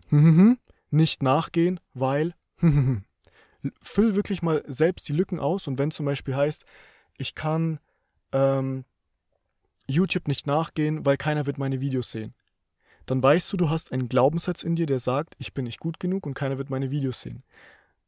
nicht 0.90 1.24
nachgehen, 1.24 1.80
weil... 1.94 2.34
Füll 3.82 4.16
wirklich 4.16 4.42
mal 4.42 4.64
selbst 4.68 5.10
die 5.10 5.14
Lücken 5.14 5.40
aus 5.40 5.68
und 5.68 5.78
wenn 5.78 5.92
zum 5.92 6.06
Beispiel 6.06 6.36
heißt, 6.36 6.64
ich 7.18 7.36
kann 7.36 7.80
ähm, 8.32 8.86
YouTube 9.88 10.28
nicht 10.28 10.48
nachgehen, 10.48 11.06
weil 11.06 11.18
keiner 11.18 11.46
wird 11.46 11.58
meine 11.58 11.80
Videos 11.80 12.12
sehen 12.12 12.34
dann 13.08 13.24
weißt 13.24 13.52
du, 13.52 13.58
du 13.58 13.70
hast 13.70 13.92
einen 13.92 14.10
Glaubenssatz 14.10 14.64
in 14.64 14.76
dir, 14.76 14.86
der 14.86 15.00
sagt, 15.00 15.34
ich 15.40 15.54
bin 15.54 15.66
nicht 15.66 15.80
gut 15.80 16.00
genug 16.00 16.28
und 16.28 16.34
keiner 16.34 16.58
wird 16.58 16.70
meine 16.70 16.92
Videos 16.92 17.22
sehen. 17.22 17.44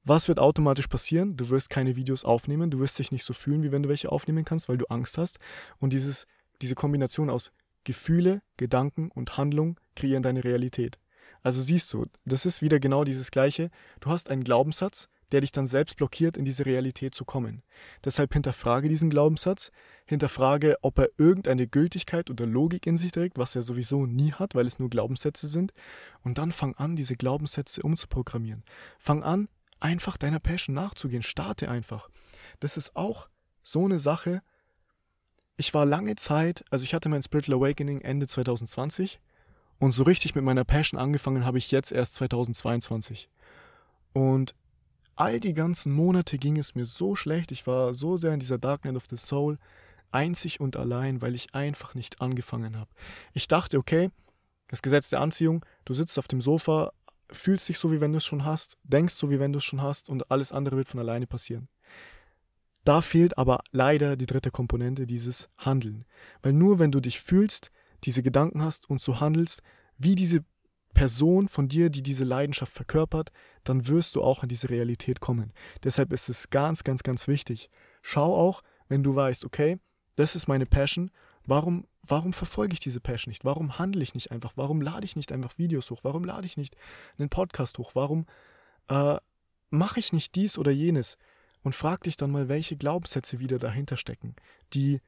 Was 0.04 0.28
wird 0.28 0.40
automatisch 0.40 0.88
passieren? 0.88 1.38
Du 1.38 1.50
wirst 1.50 1.70
keine 1.70 1.96
Videos 1.96 2.26
aufnehmen, 2.26 2.70
du 2.70 2.80
wirst 2.80 3.00
dich 3.00 3.12
nicht 3.12 3.24
so 3.24 3.34
fühlen, 3.34 3.64
wie 3.64 3.72
wenn 3.72 3.84
du 3.84 3.90
welche 3.90 4.12
aufnehmen 4.12 4.46
kannst, 4.46 4.68
weil 4.68 4.78
du 4.78 4.86
Angst 4.88 5.18
hast. 5.18 5.40
Und 5.80 5.94
dieses, 5.94 6.28
diese 6.62 6.76
Kombination 6.76 7.30
aus 7.30 7.52
Gefühle, 7.86 8.42
Gedanken 8.58 9.10
und 9.10 9.38
Handlung 9.38 9.80
kreieren 9.96 10.22
deine 10.22 10.44
Realität. 10.44 11.00
Also 11.44 11.62
siehst 11.62 11.94
du, 11.94 12.06
das 12.26 12.46
ist 12.46 12.62
wieder 12.62 12.80
genau 12.80 13.06
dieses 13.06 13.32
Gleiche. 13.32 13.72
Du 14.02 14.10
hast 14.10 14.30
einen 14.30 14.44
Glaubenssatz, 14.44 15.08
der 15.32 15.42
dich 15.42 15.52
dann 15.52 15.68
selbst 15.68 15.98
blockiert, 15.98 16.38
in 16.38 16.46
diese 16.46 16.66
Realität 16.66 17.16
zu 17.16 17.26
kommen. 17.26 17.64
Deshalb 18.04 18.34
hinterfrage 18.34 18.90
diesen 18.90 19.10
Glaubenssatz, 19.10 19.72
hinterfrage, 20.06 20.78
ob 20.82 20.98
er 21.00 21.10
irgendeine 21.18 21.68
Gültigkeit 21.68 22.30
oder 22.30 22.46
Logik 22.46 22.88
in 22.88 22.98
sich 22.98 23.12
trägt, 23.12 23.38
was 23.38 23.56
er 23.56 23.62
sowieso 23.62 24.06
nie 24.06 24.32
hat, 24.34 24.56
weil 24.56 24.66
es 24.66 24.80
nur 24.80 24.90
Glaubenssätze 24.90 25.48
sind. 25.48 25.74
Und 26.24 26.38
dann 26.38 26.52
fang 26.52 26.76
an, 26.76 26.96
diese 26.96 27.16
Glaubenssätze 27.16 27.82
umzuprogrammieren. 27.82 28.64
Fang 28.98 29.24
an, 29.24 29.48
einfach 29.80 30.18
deiner 30.18 30.40
Passion 30.40 30.76
nachzugehen. 30.76 31.24
Starte 31.24 31.70
einfach. 31.70 32.10
Das 32.60 32.78
ist 32.78 32.96
auch 32.96 33.30
so 33.64 33.86
eine 33.86 34.00
Sache. 34.00 34.42
Ich 35.58 35.74
war 35.74 35.86
lange 35.86 36.16
Zeit, 36.16 36.64
also 36.70 36.84
ich 36.84 36.94
hatte 36.94 37.10
mein 37.10 37.22
Spiritual 37.22 37.58
Awakening 37.58 38.02
Ende 38.02 38.28
2020 38.28 39.20
und 39.80 39.92
so 39.92 40.04
richtig 40.04 40.36
mit 40.36 40.44
meiner 40.44 40.66
Passion 40.66 41.00
angefangen 41.00 41.46
habe 41.46 41.58
ich 41.58 41.72
jetzt 41.72 41.92
erst 41.92 42.16
2022. 42.16 43.30
Und 44.14 44.56
all 45.20 45.40
die 45.42 45.54
ganzen 45.54 45.92
Monate 45.92 46.38
ging 46.38 46.58
es 46.58 46.76
mir 46.76 46.86
so 46.86 47.16
schlecht. 47.16 47.52
Ich 47.52 47.68
war 47.68 47.94
so 47.94 48.16
sehr 48.16 48.34
in 48.34 48.40
dieser 48.40 48.58
Dark 48.58 48.86
Night 48.86 48.96
of 48.96 49.06
the 49.10 49.18
Soul, 49.18 49.58
einzig 50.12 50.62
und 50.62 50.78
allein, 50.78 51.22
weil 51.22 51.36
ich 51.36 51.54
einfach 51.54 51.94
nicht 51.94 52.22
angefangen 52.22 52.78
habe. 52.78 52.90
Ich 53.34 53.50
dachte, 53.50 53.78
okay, 53.78 54.12
das 54.70 54.82
Gesetz 54.82 55.10
der 55.10 55.20
Anziehung, 55.20 55.66
du 55.84 55.94
sitzt 55.94 56.18
auf 56.18 56.30
dem 56.30 56.42
Sofa, 56.42 56.94
fühlst 57.30 57.68
dich 57.68 57.78
so, 57.78 57.92
wie 57.92 58.00
wenn 58.00 58.14
du 58.14 58.20
es 58.20 58.26
schon 58.26 58.46
hast, 58.46 58.78
denkst 58.84 59.14
so, 59.14 59.30
wie 59.30 59.40
wenn 59.40 59.52
du 59.52 59.58
es 59.58 59.66
schon 59.66 59.82
hast 59.82 60.10
und 60.10 60.32
alles 60.32 60.54
andere 60.54 60.78
wird 60.78 60.88
von 60.88 61.02
alleine 61.02 61.28
passieren. 61.28 61.68
Da 62.86 63.02
fehlt 63.02 63.38
aber 63.38 63.60
leider 63.72 64.16
die 64.16 64.26
dritte 64.26 64.52
Komponente, 64.52 65.06
dieses 65.06 65.50
Handeln. 65.58 66.06
Weil 66.42 66.54
nur 66.54 66.80
wenn 66.80 66.94
du 66.94 67.02
dich 67.02 67.20
fühlst, 67.20 67.72
diese 68.06 68.24
Gedanken 68.24 68.64
hast 68.64 68.90
und 68.90 69.02
so 69.02 69.20
handelst, 69.20 69.62
wie 69.98 70.16
diese 70.16 70.46
Person 70.94 71.48
von 71.48 71.68
dir, 71.68 71.90
die 71.90 72.04
diese 72.04 72.24
Leidenschaft 72.24 72.74
verkörpert, 72.74 73.32
dann 73.64 73.88
wirst 73.88 74.16
du 74.16 74.22
auch 74.22 74.44
in 74.44 74.50
diese 74.50 74.70
Realität 74.70 75.20
kommen. 75.20 75.54
Deshalb 75.84 76.12
ist 76.12 76.30
es 76.30 76.50
ganz, 76.50 76.84
ganz, 76.84 77.04
ganz 77.04 77.28
wichtig. 77.28 77.70
Schau 78.02 78.36
auch, 78.36 78.62
wenn 78.88 79.04
du 79.04 79.16
weißt, 79.16 79.46
okay, 79.46 79.80
das 80.16 80.36
ist 80.36 80.48
meine 80.48 80.66
Passion, 80.66 81.12
warum, 81.46 81.86
warum 82.02 82.34
verfolge 82.34 82.74
ich 82.74 82.80
diese 82.80 83.00
Passion 83.00 83.32
nicht? 83.32 83.46
Warum 83.46 83.80
handle 83.80 84.04
ich 84.04 84.14
nicht 84.14 84.32
einfach? 84.32 84.54
Warum 84.56 84.82
lade 84.82 85.06
ich 85.06 85.16
nicht 85.16 85.32
einfach 85.32 85.58
Videos 85.58 85.90
hoch? 85.92 86.00
Warum 86.04 86.26
lade 86.26 86.46
ich 86.46 86.58
nicht 86.58 86.76
einen 87.18 87.30
Podcast 87.30 87.78
hoch? 87.78 87.92
Warum 87.94 88.26
äh, 88.90 89.18
mache 89.70 90.00
ich 90.00 90.12
nicht 90.12 90.36
dies 90.36 90.58
oder 90.58 90.72
jenes? 90.72 91.18
Und 91.62 91.76
frag 91.76 92.04
dich 92.04 92.16
dann 92.18 92.32
mal, 92.32 92.48
welche 92.48 92.78
Glaubenssätze 92.78 93.40
wieder 93.40 93.60
dahinter 93.60 93.98
stecken, 93.98 94.36
die 94.74 95.02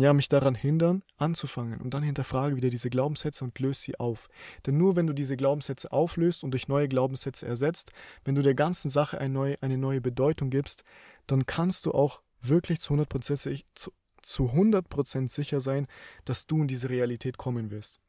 ja, 0.00 0.12
mich 0.12 0.28
daran 0.28 0.54
hindern, 0.54 1.02
anzufangen. 1.16 1.80
Und 1.80 1.94
dann 1.94 2.02
hinterfrage 2.02 2.56
wieder 2.56 2.70
diese 2.70 2.90
Glaubenssätze 2.90 3.44
und 3.44 3.58
löse 3.58 3.80
sie 3.80 3.98
auf. 3.98 4.28
Denn 4.66 4.76
nur 4.76 4.96
wenn 4.96 5.06
du 5.06 5.12
diese 5.12 5.36
Glaubenssätze 5.36 5.92
auflöst 5.92 6.44
und 6.44 6.52
durch 6.52 6.68
neue 6.68 6.88
Glaubenssätze 6.88 7.46
ersetzt, 7.46 7.92
wenn 8.24 8.34
du 8.34 8.42
der 8.42 8.54
ganzen 8.54 8.88
Sache 8.88 9.18
eine 9.18 9.32
neue, 9.32 9.62
eine 9.62 9.78
neue 9.78 10.00
Bedeutung 10.00 10.50
gibst, 10.50 10.84
dann 11.26 11.46
kannst 11.46 11.86
du 11.86 11.92
auch 11.92 12.20
wirklich 12.40 12.80
zu 12.80 12.94
100%, 12.94 13.64
zu, 13.74 13.92
zu 14.22 14.48
100 14.48 14.86
sicher 15.30 15.60
sein, 15.60 15.86
dass 16.24 16.46
du 16.46 16.62
in 16.62 16.68
diese 16.68 16.90
Realität 16.90 17.38
kommen 17.38 17.70
wirst. 17.70 18.00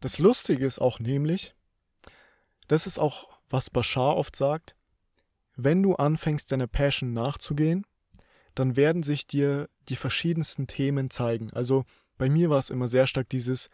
Das 0.00 0.18
Lustige 0.18 0.66
ist 0.66 0.80
auch 0.80 0.98
nämlich, 0.98 1.54
das 2.68 2.86
ist 2.86 2.98
auch, 2.98 3.28
was 3.50 3.70
Bashar 3.70 4.16
oft 4.16 4.34
sagt, 4.34 4.74
wenn 5.56 5.82
du 5.82 5.94
anfängst, 5.94 6.50
deiner 6.50 6.66
Passion 6.66 7.12
nachzugehen, 7.12 7.86
dann 8.54 8.76
werden 8.76 9.02
sich 9.02 9.26
dir 9.26 9.68
die 9.88 9.96
verschiedensten 9.96 10.66
Themen 10.66 11.10
zeigen. 11.10 11.50
Also 11.52 11.84
bei 12.18 12.28
mir 12.28 12.50
war 12.50 12.58
es 12.58 12.70
immer 12.70 12.88
sehr 12.88 13.06
stark 13.06 13.28
dieses, 13.28 13.68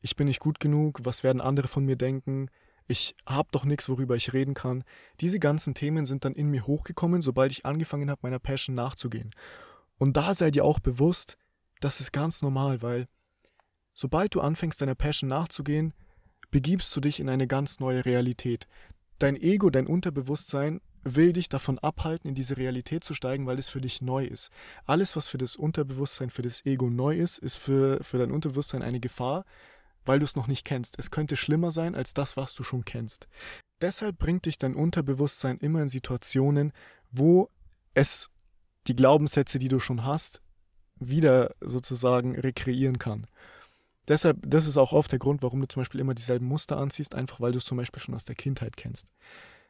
ich 0.00 0.16
bin 0.16 0.26
nicht 0.26 0.40
gut 0.40 0.60
genug, 0.60 1.00
was 1.02 1.24
werden 1.24 1.40
andere 1.40 1.68
von 1.68 1.84
mir 1.84 1.96
denken, 1.96 2.50
ich 2.90 3.14
habe 3.26 3.48
doch 3.52 3.64
nichts, 3.64 3.88
worüber 3.88 4.16
ich 4.16 4.32
reden 4.32 4.54
kann. 4.54 4.82
Diese 5.20 5.38
ganzen 5.38 5.74
Themen 5.74 6.06
sind 6.06 6.24
dann 6.24 6.32
in 6.32 6.48
mir 6.48 6.66
hochgekommen, 6.66 7.20
sobald 7.20 7.52
ich 7.52 7.66
angefangen 7.66 8.10
habe, 8.10 8.20
meiner 8.22 8.38
Passion 8.38 8.74
nachzugehen. 8.74 9.30
Und 9.98 10.16
da 10.16 10.32
sei 10.32 10.50
dir 10.50 10.64
auch 10.64 10.78
bewusst, 10.78 11.36
das 11.80 12.00
ist 12.00 12.12
ganz 12.12 12.40
normal, 12.40 12.80
weil 12.80 13.06
sobald 13.92 14.34
du 14.34 14.40
anfängst, 14.40 14.80
deiner 14.80 14.94
Passion 14.94 15.28
nachzugehen, 15.28 15.92
begibst 16.50 16.94
du 16.96 17.00
dich 17.00 17.20
in 17.20 17.28
eine 17.28 17.46
ganz 17.46 17.78
neue 17.78 18.06
Realität. 18.06 18.66
Dein 19.18 19.36
Ego, 19.36 19.68
dein 19.68 19.86
Unterbewusstsein 19.86 20.80
will 21.04 21.32
dich 21.32 21.48
davon 21.48 21.78
abhalten, 21.78 22.28
in 22.28 22.34
diese 22.34 22.56
Realität 22.56 23.04
zu 23.04 23.14
steigen, 23.14 23.46
weil 23.46 23.58
es 23.58 23.68
für 23.68 23.80
dich 23.80 24.02
neu 24.02 24.24
ist. 24.24 24.50
Alles, 24.84 25.16
was 25.16 25.28
für 25.28 25.38
das 25.38 25.56
Unterbewusstsein, 25.56 26.30
für 26.30 26.42
das 26.42 26.64
Ego 26.64 26.90
neu 26.90 27.16
ist, 27.16 27.38
ist 27.38 27.56
für, 27.56 28.02
für 28.02 28.18
dein 28.18 28.30
Unterbewusstsein 28.30 28.82
eine 28.82 29.00
Gefahr, 29.00 29.44
weil 30.04 30.18
du 30.18 30.24
es 30.24 30.36
noch 30.36 30.46
nicht 30.46 30.64
kennst. 30.64 30.98
Es 30.98 31.10
könnte 31.10 31.36
schlimmer 31.36 31.70
sein 31.70 31.94
als 31.94 32.14
das, 32.14 32.36
was 32.36 32.54
du 32.54 32.62
schon 32.62 32.84
kennst. 32.84 33.28
Deshalb 33.80 34.18
bringt 34.18 34.46
dich 34.46 34.58
dein 34.58 34.74
Unterbewusstsein 34.74 35.58
immer 35.58 35.82
in 35.82 35.88
Situationen, 35.88 36.72
wo 37.10 37.50
es 37.94 38.30
die 38.86 38.96
Glaubenssätze, 38.96 39.58
die 39.58 39.68
du 39.68 39.80
schon 39.80 40.04
hast, 40.04 40.42
wieder 40.96 41.54
sozusagen 41.60 42.38
rekreieren 42.38 42.98
kann. 42.98 43.26
Deshalb, 44.08 44.38
das 44.42 44.66
ist 44.66 44.78
auch 44.78 44.92
oft 44.92 45.12
der 45.12 45.18
Grund, 45.18 45.42
warum 45.42 45.60
du 45.60 45.68
zum 45.68 45.82
Beispiel 45.82 46.00
immer 46.00 46.14
dieselben 46.14 46.46
Muster 46.46 46.78
anziehst, 46.78 47.14
einfach 47.14 47.40
weil 47.40 47.52
du 47.52 47.58
es 47.58 47.66
zum 47.66 47.76
Beispiel 47.76 48.00
schon 48.00 48.14
aus 48.14 48.24
der 48.24 48.34
Kindheit 48.34 48.76
kennst 48.76 49.12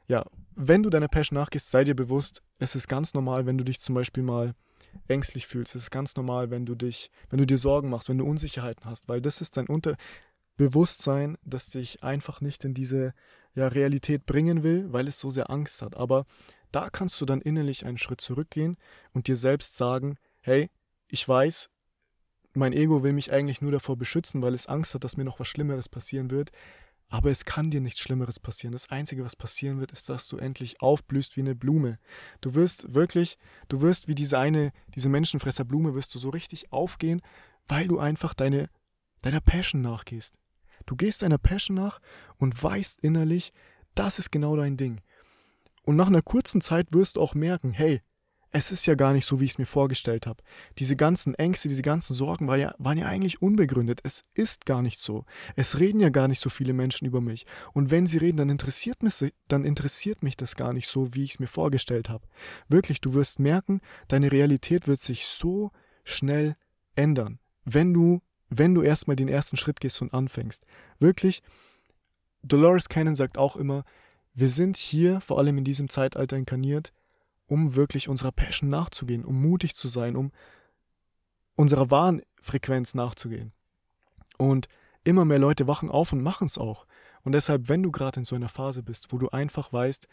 ja, 0.08 0.24
wenn 0.56 0.82
du 0.82 0.90
deiner 0.90 1.08
Passion 1.08 1.38
nachgehst, 1.38 1.70
sei 1.70 1.84
dir 1.84 1.94
bewusst, 1.94 2.42
es 2.58 2.74
ist 2.74 2.88
ganz 2.88 3.14
normal, 3.14 3.46
wenn 3.46 3.58
du 3.58 3.64
dich 3.64 3.80
zum 3.80 3.94
Beispiel 3.94 4.24
mal 4.24 4.54
ängstlich 5.06 5.46
fühlst. 5.46 5.74
Es 5.74 5.84
ist 5.84 5.90
ganz 5.90 6.16
normal, 6.16 6.50
wenn 6.50 6.66
du 6.66 6.74
dich, 6.74 7.10
wenn 7.30 7.38
du 7.38 7.46
dir 7.46 7.58
Sorgen 7.58 7.90
machst, 7.90 8.08
wenn 8.08 8.18
du 8.18 8.24
Unsicherheiten 8.24 8.84
hast, 8.84 9.08
weil 9.08 9.20
das 9.20 9.40
ist 9.40 9.56
dein 9.56 9.68
Unterbewusstsein, 9.68 11.36
das 11.44 11.68
dich 11.68 12.02
einfach 12.02 12.40
nicht 12.40 12.64
in 12.64 12.74
diese 12.74 13.14
ja, 13.54 13.68
Realität 13.68 14.26
bringen 14.26 14.62
will, 14.62 14.92
weil 14.92 15.06
es 15.06 15.20
so 15.20 15.30
sehr 15.30 15.50
Angst 15.50 15.82
hat. 15.82 15.96
Aber 15.96 16.24
da 16.72 16.90
kannst 16.90 17.20
du 17.20 17.24
dann 17.24 17.40
innerlich 17.40 17.86
einen 17.86 17.98
Schritt 17.98 18.20
zurückgehen 18.20 18.76
und 19.12 19.28
dir 19.28 19.36
selbst 19.36 19.76
sagen, 19.76 20.16
hey, 20.40 20.70
ich 21.08 21.26
weiß, 21.26 21.70
mein 22.54 22.72
Ego 22.72 23.02
will 23.02 23.12
mich 23.12 23.32
eigentlich 23.32 23.60
nur 23.60 23.72
davor 23.72 23.96
beschützen, 23.96 24.42
weil 24.42 24.54
es 24.54 24.66
Angst 24.66 24.94
hat, 24.94 25.04
dass 25.04 25.16
mir 25.16 25.24
noch 25.24 25.38
was 25.38 25.48
Schlimmeres 25.48 25.88
passieren 25.88 26.30
wird. 26.30 26.50
Aber 27.08 27.30
es 27.30 27.44
kann 27.44 27.70
dir 27.70 27.80
nichts 27.80 28.00
Schlimmeres 28.00 28.38
passieren. 28.38 28.72
Das 28.72 28.90
Einzige, 28.90 29.24
was 29.24 29.34
passieren 29.34 29.80
wird, 29.80 29.92
ist, 29.92 30.08
dass 30.08 30.28
du 30.28 30.36
endlich 30.36 30.82
aufblühst 30.82 31.36
wie 31.36 31.40
eine 31.40 31.54
Blume. 31.54 31.98
Du 32.40 32.54
wirst 32.54 32.94
wirklich, 32.94 33.38
du 33.68 33.80
wirst 33.80 34.08
wie 34.08 34.14
diese 34.14 34.38
eine, 34.38 34.72
diese 34.94 35.08
Menschenfresserblume, 35.08 35.94
wirst 35.94 36.14
du 36.14 36.18
so 36.18 36.28
richtig 36.28 36.70
aufgehen, 36.72 37.22
weil 37.66 37.88
du 37.88 37.98
einfach 37.98 38.34
deine, 38.34 38.68
deiner 39.22 39.40
Passion 39.40 39.80
nachgehst. 39.80 40.38
Du 40.84 40.96
gehst 40.96 41.22
deiner 41.22 41.38
Passion 41.38 41.76
nach 41.76 42.00
und 42.36 42.62
weißt 42.62 43.00
innerlich, 43.00 43.52
das 43.94 44.18
ist 44.18 44.30
genau 44.30 44.56
dein 44.56 44.76
Ding. 44.76 45.00
Und 45.82 45.96
nach 45.96 46.08
einer 46.08 46.22
kurzen 46.22 46.60
Zeit 46.60 46.88
wirst 46.92 47.16
du 47.16 47.22
auch 47.22 47.34
merken, 47.34 47.72
hey, 47.72 48.02
es 48.50 48.72
ist 48.72 48.86
ja 48.86 48.94
gar 48.94 49.12
nicht 49.12 49.26
so, 49.26 49.40
wie 49.40 49.44
ich 49.44 49.52
es 49.52 49.58
mir 49.58 49.66
vorgestellt 49.66 50.26
habe. 50.26 50.42
Diese 50.78 50.96
ganzen 50.96 51.34
Ängste, 51.34 51.68
diese 51.68 51.82
ganzen 51.82 52.14
Sorgen 52.14 52.46
war 52.48 52.56
ja, 52.56 52.74
waren 52.78 52.96
ja 52.96 53.06
eigentlich 53.06 53.42
unbegründet. 53.42 54.00
Es 54.04 54.24
ist 54.34 54.64
gar 54.64 54.80
nicht 54.80 55.00
so. 55.00 55.24
Es 55.54 55.78
reden 55.78 56.00
ja 56.00 56.08
gar 56.08 56.28
nicht 56.28 56.40
so 56.40 56.48
viele 56.48 56.72
Menschen 56.72 57.06
über 57.06 57.20
mich. 57.20 57.44
Und 57.74 57.90
wenn 57.90 58.06
sie 58.06 58.16
reden, 58.16 58.38
dann 58.38 58.48
interessiert 58.48 59.02
mich, 59.02 59.32
dann 59.48 59.64
interessiert 59.64 60.22
mich 60.22 60.36
das 60.36 60.56
gar 60.56 60.72
nicht 60.72 60.88
so, 60.88 61.14
wie 61.14 61.24
ich 61.24 61.32
es 61.32 61.38
mir 61.40 61.46
vorgestellt 61.46 62.08
habe. 62.08 62.26
Wirklich, 62.68 63.00
du 63.00 63.12
wirst 63.12 63.38
merken, 63.38 63.80
deine 64.08 64.32
Realität 64.32 64.86
wird 64.86 65.00
sich 65.00 65.26
so 65.26 65.70
schnell 66.04 66.56
ändern, 66.96 67.38
wenn 67.64 67.92
du, 67.92 68.22
wenn 68.48 68.74
du 68.74 68.82
erstmal 68.82 69.16
den 69.16 69.28
ersten 69.28 69.58
Schritt 69.58 69.80
gehst 69.80 70.00
und 70.00 70.14
anfängst. 70.14 70.64
Wirklich, 70.98 71.42
Dolores 72.42 72.88
Cannon 72.88 73.14
sagt 73.14 73.36
auch 73.36 73.56
immer, 73.56 73.84
wir 74.32 74.48
sind 74.48 74.76
hier, 74.76 75.20
vor 75.20 75.38
allem 75.38 75.58
in 75.58 75.64
diesem 75.64 75.88
Zeitalter 75.88 76.36
inkarniert, 76.36 76.92
um 77.48 77.74
wirklich 77.74 78.08
unserer 78.08 78.32
Passion 78.32 78.68
nachzugehen, 78.68 79.24
um 79.24 79.40
mutig 79.40 79.74
zu 79.74 79.88
sein, 79.88 80.14
um 80.14 80.30
unserer 81.56 81.90
wahren 81.90 82.22
Frequenz 82.40 82.94
nachzugehen. 82.94 83.52
Und 84.36 84.68
immer 85.02 85.24
mehr 85.24 85.38
Leute 85.38 85.66
wachen 85.66 85.90
auf 85.90 86.12
und 86.12 86.22
machen 86.22 86.46
es 86.46 86.58
auch. 86.58 86.86
Und 87.22 87.32
deshalb, 87.32 87.68
wenn 87.68 87.82
du 87.82 87.90
gerade 87.90 88.20
in 88.20 88.24
so 88.24 88.36
einer 88.36 88.48
Phase 88.48 88.82
bist, 88.82 89.12
wo 89.12 89.18
du 89.18 89.30
einfach 89.30 89.72
weißt, 89.72 90.06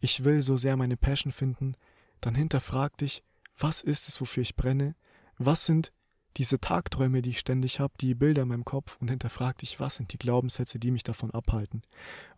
ich 0.00 0.24
will 0.24 0.42
so 0.42 0.56
sehr 0.56 0.76
meine 0.76 0.96
Passion 0.96 1.32
finden, 1.32 1.74
dann 2.20 2.34
hinterfrag 2.34 2.96
dich, 2.96 3.22
was 3.56 3.82
ist 3.82 4.08
es, 4.08 4.20
wofür 4.20 4.42
ich 4.42 4.56
brenne? 4.56 4.96
Was 5.36 5.66
sind 5.66 5.92
diese 6.36 6.60
Tagträume, 6.60 7.22
die 7.22 7.30
ich 7.30 7.38
ständig 7.38 7.80
habe, 7.80 7.94
die 8.00 8.14
Bilder 8.14 8.42
in 8.42 8.48
meinem 8.48 8.64
Kopf 8.64 8.96
und 9.00 9.08
hinterfrag 9.08 9.58
dich, 9.58 9.80
was 9.80 9.96
sind 9.96 10.12
die 10.12 10.18
Glaubenssätze, 10.18 10.78
die 10.78 10.90
mich 10.90 11.02
davon 11.02 11.32
abhalten? 11.32 11.82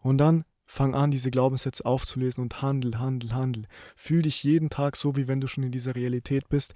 Und 0.00 0.18
dann 0.18 0.44
Fang 0.72 0.94
an, 0.94 1.10
diese 1.10 1.32
Glaubenssätze 1.32 1.84
aufzulesen 1.84 2.42
und 2.42 2.62
handel, 2.62 3.00
handel, 3.00 3.34
handel. 3.34 3.66
Fühl 3.96 4.22
dich 4.22 4.44
jeden 4.44 4.70
Tag 4.70 4.94
so, 4.94 5.16
wie 5.16 5.26
wenn 5.26 5.40
du 5.40 5.48
schon 5.48 5.64
in 5.64 5.72
dieser 5.72 5.96
Realität 5.96 6.48
bist. 6.48 6.74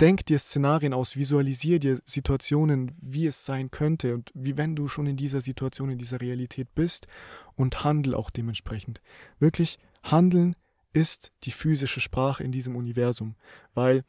Denk 0.00 0.24
dir 0.26 0.38
Szenarien 0.38 0.94
aus, 0.94 1.16
visualisier 1.16 1.80
dir 1.80 2.00
Situationen, 2.06 2.92
wie 3.00 3.26
es 3.26 3.44
sein 3.44 3.72
könnte 3.72 4.14
und 4.14 4.30
wie 4.32 4.56
wenn 4.56 4.76
du 4.76 4.86
schon 4.86 5.06
in 5.06 5.16
dieser 5.16 5.40
Situation, 5.40 5.90
in 5.90 5.98
dieser 5.98 6.20
Realität 6.20 6.72
bist 6.76 7.08
und 7.56 7.82
handel 7.82 8.14
auch 8.14 8.30
dementsprechend. 8.30 9.02
Wirklich, 9.40 9.80
handeln 10.04 10.54
ist 10.92 11.32
die 11.42 11.50
physische 11.50 12.00
Sprache 12.00 12.44
in 12.44 12.52
diesem 12.52 12.76
Universum, 12.76 13.34
weil 13.74 14.04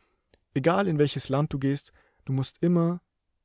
egal 0.53 0.87
in 0.87 0.99
welches 0.99 1.27
Land 1.27 1.51
du 1.53 1.57
gehst, 1.57 1.91
du 2.25 2.33
musst 2.33 2.61
immer, 2.61 3.01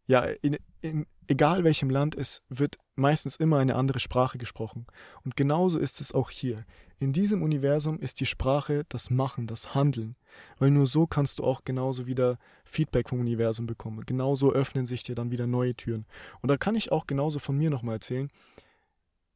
ja, 0.09 0.23
in, 0.23 0.57
in 0.81 1.07
egal 1.29 1.62
welchem 1.62 1.91
Land, 1.91 2.17
es 2.17 2.43
wird 2.49 2.79
meistens 2.97 3.37
immer 3.37 3.59
eine 3.59 3.77
andere 3.77 4.00
Sprache 4.00 4.38
gesprochen. 4.38 4.87
Und 5.23 5.37
genauso 5.37 5.79
ist 5.79 6.00
es 6.00 6.12
auch 6.12 6.31
hier. 6.31 6.65
In 6.99 7.12
diesem 7.12 7.43
Universum 7.43 8.00
ist 8.00 8.19
die 8.19 8.27
Sprache 8.27 8.85
das 8.88 9.11
Machen, 9.11 9.47
das 9.47 9.75
Handeln. 9.75 10.17
Weil 10.59 10.71
nur 10.71 10.87
so 10.87 11.07
kannst 11.07 11.38
du 11.38 11.45
auch 11.45 11.62
genauso 11.65 12.07
wieder 12.07 12.38
Feedback 12.65 13.11
vom 13.11 13.21
Universum 13.21 13.67
bekommen. 13.67 14.05
Genauso 14.07 14.50
öffnen 14.53 14.87
sich 14.87 15.03
dir 15.05 15.15
dann 15.15 15.31
wieder 15.31 15.47
neue 15.47 15.75
Türen. 15.75 16.07
Und 16.41 16.49
da 16.49 16.57
kann 16.57 16.75
ich 16.75 16.91
auch 16.91 17.07
genauso 17.07 17.38
von 17.38 17.57
mir 17.57 17.69
nochmal 17.69 17.97
erzählen. 17.97 18.31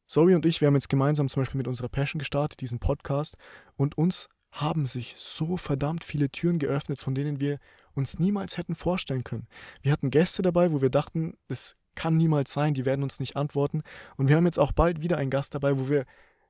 Zoe 0.07 0.35
und 0.35 0.47
ich, 0.47 0.61
wir 0.61 0.69
haben 0.69 0.75
jetzt 0.75 0.89
gemeinsam 0.89 1.29
zum 1.29 1.43
Beispiel 1.43 1.59
mit 1.59 1.69
unserer 1.69 1.89
Passion 1.89 2.19
gestartet, 2.19 2.61
diesen 2.61 2.81
Podcast, 2.81 3.37
und 3.77 3.97
uns 3.97 4.29
haben 4.51 4.85
sich 4.85 5.15
so 5.17 5.57
verdammt 5.57 6.05
viele 6.05 6.31
Türen 6.31 6.59
geöffnet, 6.59 7.01
von 7.01 7.15
denen 7.15 7.41
wir 7.41 7.59
uns 7.95 8.19
niemals 8.19 8.57
hätten 8.57 8.75
vorstellen 8.75 9.25
können. 9.25 9.47
Wir 9.83 9.93
hatten 9.93 10.11
Gäste 10.11 10.43
dabei, 10.43 10.73
wo 10.73 10.81
wir 10.81 10.91
dachten, 10.91 11.37
es 11.49 11.77
kann 11.95 12.17
niemals 12.17 12.53
sein, 12.53 12.75
die 12.75 12.85
werden 12.85 13.03
uns 13.03 13.21
nicht 13.21 13.37
antworten. 13.37 13.83
Und 14.17 14.29
wir 14.29 14.37
haben 14.37 14.47
jetzt 14.47 14.59
auch 14.59 14.73
bald 14.73 15.03
wieder 15.03 15.19
einen 15.19 15.31
Gast 15.31 15.55
dabei, 15.55 15.79
wo 15.79 15.89
wir, 15.89 16.05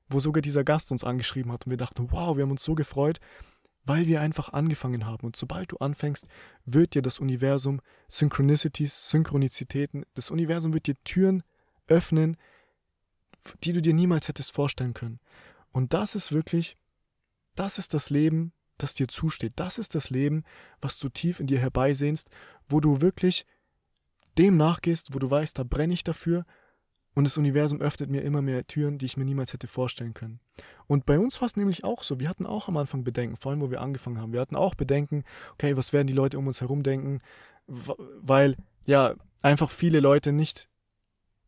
wo 0.08 0.20
sogar 0.20 0.42
dieser 0.42 0.64
Gast 0.64 0.92
uns 0.92 1.04
angeschrieben 1.04 1.52
hat 1.52 1.66
und 1.66 1.70
wir 1.70 1.76
dachten, 1.76 2.10
wow, 2.10 2.36
wir 2.36 2.42
haben 2.42 2.50
uns 2.50 2.62
so 2.64 2.74
gefreut, 2.74 3.18
weil 3.84 4.06
wir 4.06 4.20
einfach 4.20 4.52
angefangen 4.52 5.06
haben. 5.06 5.26
Und 5.26 5.36
sobald 5.36 5.72
du 5.72 5.78
anfängst, 5.78 6.26
wird 6.64 6.94
dir 6.94 7.02
das 7.02 7.18
Universum 7.18 7.80
Synchronicities, 8.08 9.10
Synchronizitäten, 9.10 10.04
das 10.14 10.30
Universum 10.30 10.72
wird 10.72 10.86
dir 10.86 10.96
Türen 11.04 11.42
öffnen, 11.88 12.36
die 13.64 13.72
du 13.72 13.82
dir 13.82 13.94
niemals 13.94 14.28
hättest 14.28 14.54
vorstellen 14.54 14.94
können. 14.94 15.18
Und 15.72 15.92
das 15.92 16.14
ist 16.14 16.30
wirklich, 16.30 16.76
das 17.56 17.78
ist 17.78 17.92
das 17.94 18.10
Leben, 18.10 18.52
das 18.82 18.94
dir 18.94 19.08
zusteht. 19.08 19.52
Das 19.56 19.78
ist 19.78 19.94
das 19.94 20.10
Leben, 20.10 20.44
was 20.80 20.98
du 20.98 21.08
tief 21.08 21.40
in 21.40 21.46
dir 21.46 21.58
herbeisehnst, 21.58 22.30
wo 22.68 22.80
du 22.80 23.00
wirklich 23.00 23.46
dem 24.38 24.56
nachgehst, 24.56 25.14
wo 25.14 25.18
du 25.18 25.30
weißt, 25.30 25.58
da 25.58 25.62
brenne 25.64 25.94
ich 25.94 26.04
dafür 26.04 26.44
und 27.14 27.24
das 27.24 27.36
Universum 27.36 27.80
öffnet 27.80 28.10
mir 28.10 28.22
immer 28.22 28.40
mehr 28.40 28.66
Türen, 28.66 28.98
die 28.98 29.06
ich 29.06 29.16
mir 29.16 29.24
niemals 29.24 29.52
hätte 29.52 29.66
vorstellen 29.66 30.14
können. 30.14 30.40
Und 30.86 31.04
bei 31.04 31.18
uns 31.18 31.40
war 31.40 31.46
es 31.46 31.56
nämlich 31.56 31.84
auch 31.84 32.02
so. 32.02 32.18
Wir 32.18 32.28
hatten 32.28 32.46
auch 32.46 32.68
am 32.68 32.76
Anfang 32.76 33.04
Bedenken, 33.04 33.36
vor 33.36 33.52
allem 33.52 33.60
wo 33.60 33.70
wir 33.70 33.80
angefangen 33.80 34.18
haben. 34.18 34.32
Wir 34.32 34.40
hatten 34.40 34.56
auch 34.56 34.74
Bedenken, 34.74 35.24
okay, 35.52 35.76
was 35.76 35.92
werden 35.92 36.06
die 36.06 36.14
Leute 36.14 36.38
um 36.38 36.46
uns 36.46 36.60
herum 36.60 36.82
denken? 36.82 37.20
Weil 37.66 38.56
ja 38.86 39.14
einfach 39.42 39.70
viele 39.70 40.00
Leute 40.00 40.32
nicht 40.32 40.68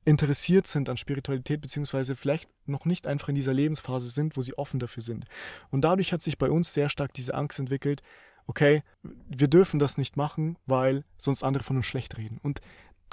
interessiert 0.05 0.67
sind 0.67 0.89
an 0.89 0.97
Spiritualität, 0.97 1.61
beziehungsweise 1.61 2.17
vielleicht 2.17 2.51
noch 2.67 2.85
nicht 2.85 3.07
einfach 3.07 3.29
in 3.29 3.35
dieser 3.35 3.55
Lebensphase 3.55 4.09
sind, 4.09 4.37
wo 4.37 4.43
sie 4.43 4.57
offen 4.59 4.79
dafür 4.79 5.03
sind. 5.03 5.25
Und 5.71 5.83
dadurch 5.83 6.13
hat 6.13 6.23
sich 6.23 6.39
bei 6.39 6.51
uns 6.51 6.75
sehr 6.75 6.89
stark 6.89 7.13
diese 7.15 7.35
Angst 7.35 7.59
entwickelt, 7.59 8.03
okay, 8.47 8.83
wir 9.03 9.49
dürfen 9.49 9.79
das 9.79 9.97
nicht 9.97 10.17
machen, 10.17 10.59
weil 10.67 11.05
sonst 11.17 11.43
andere 11.43 11.65
von 11.65 11.77
uns 11.77 11.87
schlecht 11.87 12.19
reden. 12.19 12.39
Und 12.43 12.61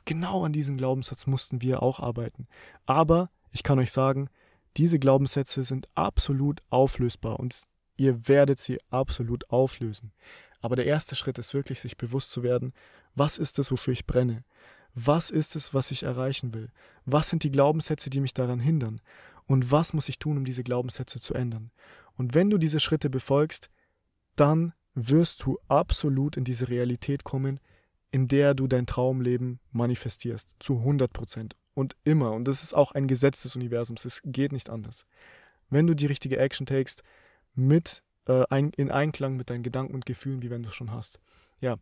genau 0.05 0.43
an 0.43 0.53
diesem 0.53 0.77
Glaubenssatz 0.77 1.27
mussten 1.27 1.61
wir 1.61 1.81
auch 1.81 1.99
arbeiten. 1.99 2.47
Aber 2.85 3.29
ich 3.51 3.63
kann 3.63 3.79
euch 3.79 3.91
sagen, 3.91 4.29
diese 4.77 4.99
Glaubenssätze 4.99 5.63
sind 5.63 5.87
absolut 5.95 6.61
auflösbar 6.69 7.39
und 7.39 7.63
ihr 7.97 8.27
werdet 8.27 8.59
sie 8.59 8.79
absolut 8.89 9.49
auflösen. 9.49 10.11
Aber 10.61 10.75
der 10.75 10.85
erste 10.85 11.15
Schritt 11.15 11.37
ist 11.37 11.53
wirklich, 11.53 11.79
sich 11.79 11.97
bewusst 11.97 12.31
zu 12.31 12.43
werden, 12.43 12.73
was 13.15 13.37
ist 13.37 13.59
es, 13.59 13.71
wofür 13.71 13.93
ich 13.93 14.05
brenne? 14.05 14.43
Was 14.93 15.29
ist 15.29 15.55
es, 15.55 15.73
was 15.73 15.91
ich 15.91 16.03
erreichen 16.03 16.53
will? 16.53 16.69
Was 17.05 17.29
sind 17.29 17.43
die 17.43 17.51
Glaubenssätze, 17.51 18.09
die 18.09 18.21
mich 18.21 18.33
daran 18.33 18.59
hindern? 18.59 19.01
Und 19.47 19.71
was 19.71 19.93
muss 19.93 20.09
ich 20.09 20.19
tun, 20.19 20.37
um 20.37 20.45
diese 20.45 20.63
Glaubenssätze 20.63 21.19
zu 21.19 21.33
ändern? 21.33 21.71
Und 22.17 22.33
wenn 22.33 22.49
du 22.49 22.57
diese 22.57 22.79
Schritte 22.79 23.09
befolgst, 23.09 23.69
dann 24.35 24.73
wirst 24.93 25.43
du 25.43 25.59
absolut 25.67 26.37
in 26.37 26.43
diese 26.43 26.69
Realität 26.69 27.23
kommen, 27.23 27.59
in 28.11 28.27
der 28.27 28.53
du 28.53 28.67
dein 28.67 28.85
Traumleben 28.85 29.59
manifestierst. 29.71 30.55
Zu 30.59 30.79
100 30.79 31.11
Prozent. 31.11 31.55
Und 31.73 31.95
immer. 32.03 32.33
Und 32.33 32.45
das 32.45 32.63
ist 32.63 32.73
auch 32.73 32.91
ein 32.91 33.07
Gesetz 33.07 33.43
des 33.43 33.55
Universums. 33.55 34.03
Es 34.03 34.21
geht 34.25 34.51
nicht 34.51 34.69
anders. 34.69 35.05
Wenn 35.69 35.87
du 35.87 35.95
die 35.95 36.05
richtige 36.05 36.37
Action 36.37 36.65
takest, 36.65 37.03
mit, 37.55 38.03
äh, 38.27 38.43
ein, 38.49 38.71
in 38.71 38.91
Einklang 38.91 39.37
mit 39.37 39.49
deinen 39.49 39.63
Gedanken 39.63 39.95
und 39.95 40.05
Gefühlen, 40.05 40.41
wie 40.41 40.49
wenn 40.49 40.63
du 40.63 40.69
es 40.69 40.75
schon 40.75 40.91
hast. 40.91 41.19
Ja. 41.61 41.77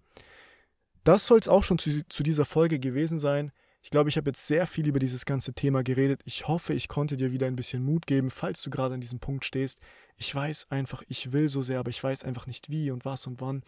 Das 1.10 1.26
soll 1.26 1.40
es 1.40 1.48
auch 1.48 1.64
schon 1.64 1.80
zu, 1.80 2.08
zu 2.08 2.22
dieser 2.22 2.46
Folge 2.46 2.80
gewesen 2.80 3.18
sein. 3.18 3.52
Ich 3.82 3.90
glaube, 3.90 4.10
ich 4.10 4.18
habe 4.18 4.30
jetzt 4.30 4.46
sehr 4.46 4.68
viel 4.68 4.86
über 4.86 5.00
dieses 5.00 5.26
ganze 5.26 5.56
Thema 5.56 5.82
geredet. 5.82 6.22
Ich 6.24 6.48
hoffe, 6.48 6.76
ich 6.76 6.88
konnte 6.88 7.18
dir 7.18 7.32
wieder 7.32 7.48
ein 7.48 7.56
bisschen 7.56 7.82
Mut 7.82 8.06
geben, 8.06 8.30
falls 8.30 8.62
du 8.62 8.70
gerade 8.70 8.94
an 8.94 9.02
diesem 9.02 9.18
Punkt 9.18 9.44
stehst. 9.44 9.80
Ich 10.18 10.36
weiß 10.36 10.68
einfach, 10.70 11.02
ich 11.08 11.32
will 11.32 11.50
so 11.50 11.64
sehr, 11.64 11.80
aber 11.80 11.90
ich 11.90 12.04
weiß 12.04 12.24
einfach 12.26 12.46
nicht 12.46 12.70
wie 12.70 12.92
und 12.92 13.06
was 13.06 13.26
und 13.26 13.42
wann. 13.42 13.64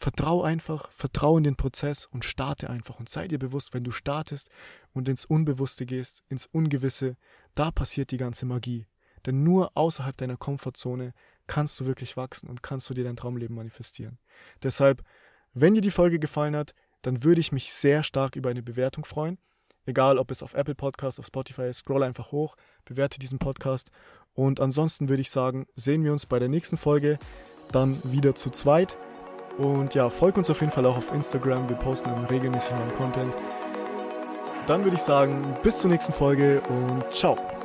Vertrau 0.00 0.42
einfach, 0.42 0.90
vertrau 0.90 1.38
in 1.38 1.44
den 1.44 1.54
Prozess 1.54 2.04
und 2.04 2.24
starte 2.24 2.68
einfach 2.68 2.98
und 2.98 3.08
sei 3.08 3.28
dir 3.28 3.38
bewusst, 3.38 3.72
wenn 3.72 3.84
du 3.84 3.92
startest 3.92 4.50
und 4.92 5.08
ins 5.08 5.24
Unbewusste 5.24 5.86
gehst, 5.86 6.24
ins 6.28 6.46
Ungewisse, 6.46 7.16
da 7.54 7.70
passiert 7.70 8.10
die 8.10 8.18
ganze 8.18 8.44
Magie. 8.44 8.88
Denn 9.24 9.44
nur 9.44 9.70
außerhalb 9.76 10.16
deiner 10.16 10.36
Komfortzone 10.36 11.14
kannst 11.46 11.78
du 11.78 11.86
wirklich 11.86 12.16
wachsen 12.16 12.48
und 12.48 12.64
kannst 12.64 12.90
du 12.90 12.94
dir 12.94 13.04
dein 13.04 13.14
Traumleben 13.14 13.54
manifestieren. 13.54 14.18
Deshalb, 14.64 15.04
wenn 15.58 15.72
dir 15.72 15.80
die 15.80 15.90
Folge 15.90 16.18
gefallen 16.18 16.54
hat, 16.54 16.74
dann 17.00 17.24
würde 17.24 17.40
ich 17.40 17.50
mich 17.50 17.72
sehr 17.72 18.02
stark 18.02 18.36
über 18.36 18.50
eine 18.50 18.62
Bewertung 18.62 19.06
freuen. 19.06 19.38
Egal, 19.86 20.18
ob 20.18 20.30
es 20.30 20.42
auf 20.42 20.52
Apple 20.52 20.74
Podcast, 20.74 21.18
auf 21.18 21.26
Spotify 21.26 21.62
ist, 21.62 21.78
scroll 21.78 22.02
einfach 22.02 22.30
hoch, 22.30 22.56
bewerte 22.84 23.18
diesen 23.18 23.38
Podcast. 23.38 23.90
Und 24.34 24.60
ansonsten 24.60 25.08
würde 25.08 25.22
ich 25.22 25.30
sagen, 25.30 25.66
sehen 25.74 26.04
wir 26.04 26.12
uns 26.12 26.26
bei 26.26 26.38
der 26.38 26.48
nächsten 26.48 26.76
Folge 26.76 27.18
dann 27.72 27.98
wieder 28.04 28.34
zu 28.34 28.50
zweit. 28.50 28.98
Und 29.56 29.94
ja, 29.94 30.10
folg 30.10 30.36
uns 30.36 30.50
auf 30.50 30.60
jeden 30.60 30.72
Fall 30.72 30.84
auch 30.84 30.98
auf 30.98 31.10
Instagram. 31.10 31.70
Wir 31.70 31.76
posten 31.76 32.10
dann 32.10 32.26
regelmäßig 32.26 32.72
neuen 32.72 32.94
Content. 32.96 33.34
Dann 34.66 34.84
würde 34.84 34.96
ich 34.96 35.02
sagen, 35.02 35.56
bis 35.62 35.78
zur 35.78 35.90
nächsten 35.90 36.12
Folge 36.12 36.60
und 36.68 37.10
ciao. 37.14 37.55